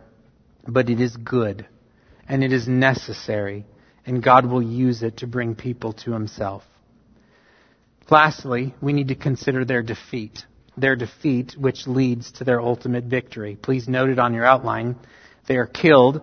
[0.67, 1.65] but it is good
[2.27, 3.65] and it is necessary
[4.05, 6.63] and God will use it to bring people to himself.
[8.09, 10.45] Lastly, we need to consider their defeat.
[10.77, 13.57] Their defeat, which leads to their ultimate victory.
[13.61, 14.95] Please note it on your outline.
[15.47, 16.21] They are killed,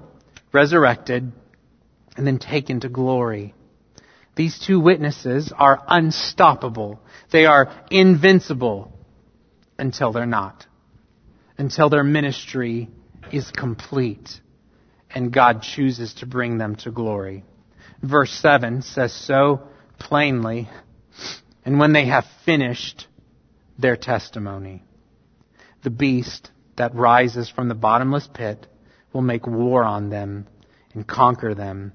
[0.53, 1.33] resurrected,
[2.17, 3.55] and then taken to glory.
[4.37, 7.01] These two witnesses are unstoppable.
[7.31, 8.93] They are invincible
[9.79, 10.67] until they're not.
[11.59, 12.89] Until their ministry
[13.33, 14.41] is complete
[15.15, 17.45] and God chooses to bring them to glory.
[18.03, 19.69] Verse 7 says so
[19.99, 20.69] plainly
[21.65, 23.07] and when they have finished
[23.79, 24.83] their testimony,
[25.83, 28.67] the beast that rises from the bottomless pit
[29.13, 30.47] will make war on them
[30.93, 31.93] and conquer them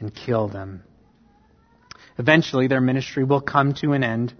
[0.00, 0.82] and kill them.
[2.18, 4.34] Eventually, their ministry will come to an end,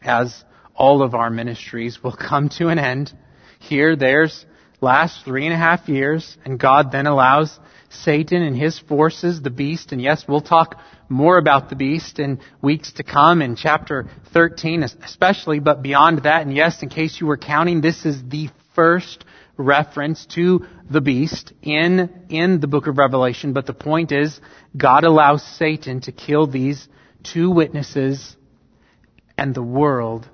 [0.00, 0.44] as
[0.74, 3.12] all of our ministries will come to an end.
[3.58, 4.46] Here, theirs
[4.80, 7.58] last three and a half years, and God then allows
[7.92, 12.40] Satan and his forces, the beast, and yes, we'll talk more about the beast in
[12.60, 17.26] weeks to come in chapter 13 especially, but beyond that, and yes, in case you
[17.26, 19.24] were counting, this is the first
[19.56, 24.40] reference to the beast in, in the book of Revelation, but the point is,
[24.76, 26.88] God allows Satan to kill these
[27.22, 28.36] two witnesses,
[29.36, 30.28] and the world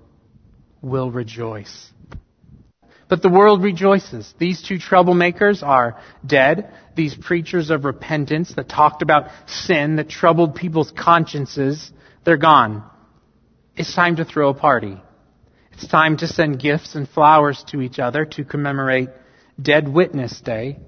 [0.81, 1.91] will rejoice.
[3.09, 4.33] But the world rejoices.
[4.39, 6.73] These two troublemakers are dead.
[6.95, 11.91] These preachers of repentance that talked about sin, that troubled people's consciences,
[12.25, 12.85] they're gone.
[13.77, 15.01] It's time to throw a party.
[15.73, 19.09] It's time to send gifts and flowers to each other to commemorate
[19.61, 20.79] Dead Witness Day.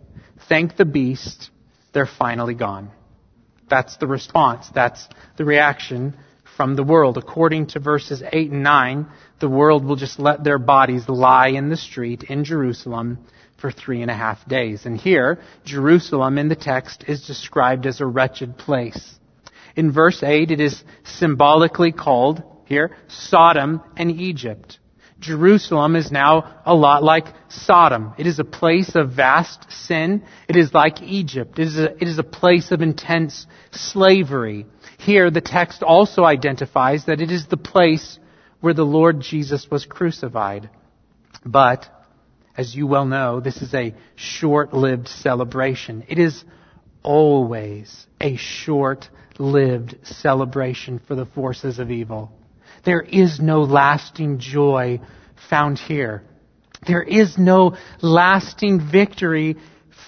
[0.48, 1.50] Thank the beast.
[1.92, 2.90] They're finally gone.
[3.68, 4.68] That's the response.
[4.74, 6.16] That's the reaction
[6.56, 7.16] from the world.
[7.16, 9.06] According to verses 8 and 9,
[9.40, 13.18] the world will just let their bodies lie in the street in Jerusalem
[13.58, 14.86] for three and a half days.
[14.86, 19.18] And here, Jerusalem in the text is described as a wretched place.
[19.76, 24.78] In verse 8, it is symbolically called here Sodom and Egypt.
[25.20, 28.14] Jerusalem is now a lot like Sodom.
[28.16, 30.22] It is a place of vast sin.
[30.48, 31.58] It is like Egypt.
[31.58, 34.66] It is a, it is a place of intense slavery.
[34.98, 38.18] Here, the text also identifies that it is the place
[38.60, 40.70] where the Lord Jesus was crucified.
[41.44, 41.86] But,
[42.56, 46.04] as you well know, this is a short-lived celebration.
[46.08, 46.44] It is
[47.02, 52.30] always a short-lived celebration for the forces of evil.
[52.84, 55.00] There is no lasting joy
[55.48, 56.22] found here.
[56.86, 59.56] There is no lasting victory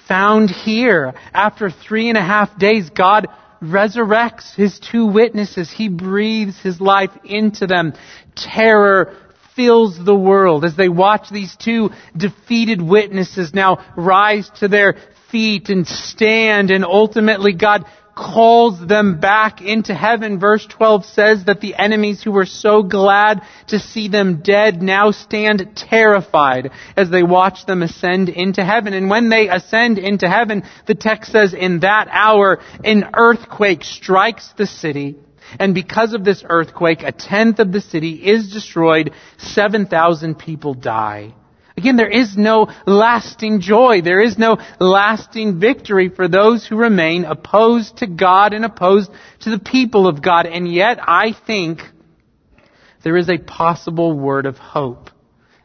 [0.08, 1.14] found here.
[1.32, 3.28] After three and a half days, God
[3.62, 5.70] resurrects his two witnesses.
[5.70, 7.94] He breathes his life into them.
[8.34, 9.16] Terror
[9.54, 14.96] fills the world as they watch these two defeated witnesses now rise to their
[15.30, 17.84] feet and stand and ultimately God
[18.22, 20.38] calls them back into heaven.
[20.38, 25.10] Verse 12 says that the enemies who were so glad to see them dead now
[25.10, 28.92] stand terrified as they watch them ascend into heaven.
[28.92, 34.52] And when they ascend into heaven, the text says in that hour an earthquake strikes
[34.56, 35.16] the city.
[35.58, 39.12] And because of this earthquake, a tenth of the city is destroyed.
[39.38, 41.34] 7,000 people die.
[41.76, 44.02] Again, there is no lasting joy.
[44.02, 49.10] There is no lasting victory for those who remain opposed to God and opposed
[49.40, 50.46] to the people of God.
[50.46, 51.80] And yet, I think
[53.02, 55.10] there is a possible word of hope.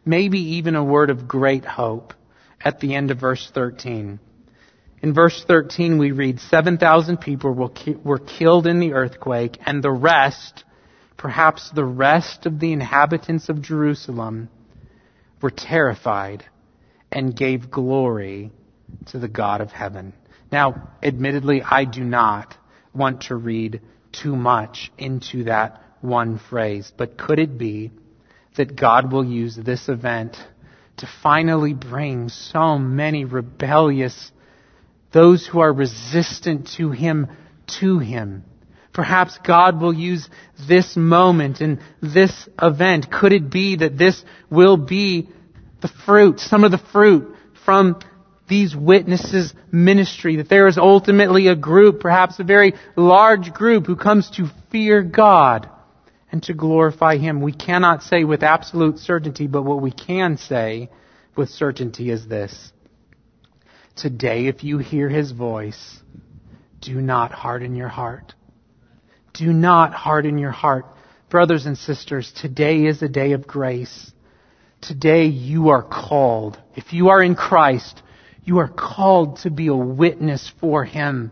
[0.06, 2.14] Maybe even a word of great hope
[2.64, 4.20] at the end of verse 13.
[5.02, 10.64] In verse 13 we read, 7,000 people were killed in the earthquake and the rest,
[11.18, 14.50] perhaps the rest of the inhabitants of Jerusalem,
[15.42, 16.44] were terrified
[17.12, 18.52] and gave glory
[19.08, 20.14] to the God of heaven.
[20.52, 22.56] Now, admittedly, I do not
[22.94, 23.82] want to read
[24.12, 27.92] too much into that one phrase, but could it be
[28.56, 30.38] that God will use this event
[30.98, 34.32] to finally bring so many rebellious,
[35.12, 37.28] those who are resistant to Him,
[37.80, 38.44] to Him?
[38.98, 40.28] Perhaps God will use
[40.68, 43.12] this moment and this event.
[43.12, 45.30] Could it be that this will be
[45.82, 48.00] the fruit, some of the fruit from
[48.50, 50.38] these witnesses' ministry?
[50.38, 55.04] That there is ultimately a group, perhaps a very large group, who comes to fear
[55.04, 55.70] God
[56.32, 57.42] and to glorify Him.
[57.42, 60.90] We cannot say with absolute certainty, but what we can say
[61.36, 62.74] with certainty is this.
[63.96, 66.00] Today, if you hear His voice,
[66.82, 68.34] do not harden your heart.
[69.38, 70.88] Do not harden your heart.
[71.30, 74.12] Brothers and sisters, today is a day of grace.
[74.82, 76.58] Today you are called.
[76.76, 78.02] If you are in Christ,
[78.44, 81.32] you are called to be a witness for Him.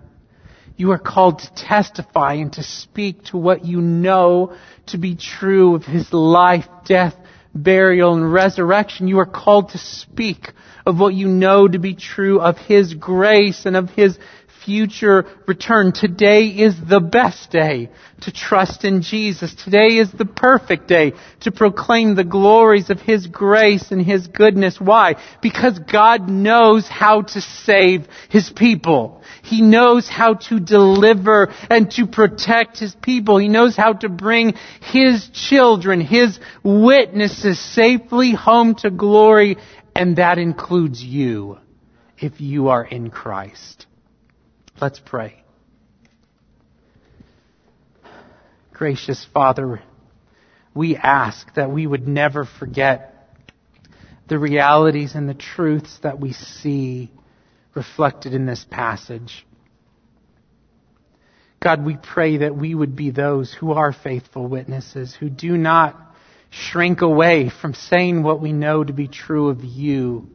[0.77, 4.55] You are called to testify and to speak to what you know
[4.87, 7.15] to be true of His life, death,
[7.55, 9.07] burial, and resurrection.
[9.07, 10.53] You are called to speak
[10.85, 14.19] of what you know to be true of His grace and of His
[14.65, 15.93] future return.
[15.93, 17.89] Today is the best day
[18.21, 19.53] to trust in Jesus.
[19.53, 24.81] Today is the perfect day to proclaim the glories of His grace and His goodness.
[24.81, 25.15] Why?
[25.41, 29.21] Because God knows how to save His people.
[29.43, 33.37] He knows how to deliver and to protect His people.
[33.37, 39.57] He knows how to bring His children, His witnesses safely home to glory,
[39.95, 41.59] and that includes you
[42.17, 43.85] if you are in Christ.
[44.81, 45.41] Let's pray.
[48.73, 49.81] Gracious Father,
[50.73, 53.31] we ask that we would never forget
[54.27, 57.09] the realities and the truths that we see
[57.73, 59.47] reflected in this passage.
[61.61, 65.97] God, we pray that we would be those who are faithful witnesses, who do not
[66.49, 70.34] shrink away from saying what we know to be true of you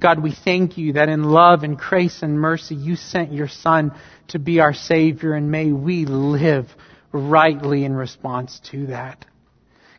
[0.00, 3.92] God, we thank you that in love and grace and mercy you sent your Son
[4.28, 6.66] to be our Savior, and may we live
[7.12, 9.24] rightly in response to that.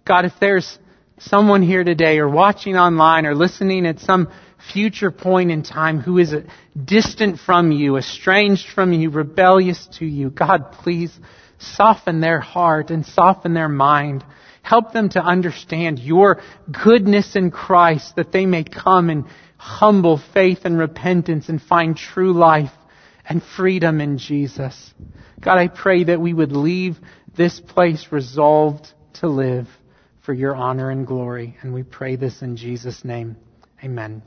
[0.05, 0.79] God, if there's
[1.19, 4.31] someone here today or watching online or listening at some
[4.73, 6.33] future point in time who is
[6.81, 11.11] distant from you, estranged from you, rebellious to you, God, please
[11.57, 14.23] soften their heart and soften their mind.
[14.61, 16.41] Help them to understand your
[16.71, 19.25] goodness in Christ that they may come and
[19.59, 22.71] humble faith and repentance and find true life
[23.27, 24.93] and freedom in Jesus.
[25.41, 26.97] God, I pray that we would leave
[27.35, 29.67] this place resolved to live
[30.21, 31.57] for your honor and glory.
[31.61, 33.35] And we pray this in Jesus' name.
[33.83, 34.23] Amen.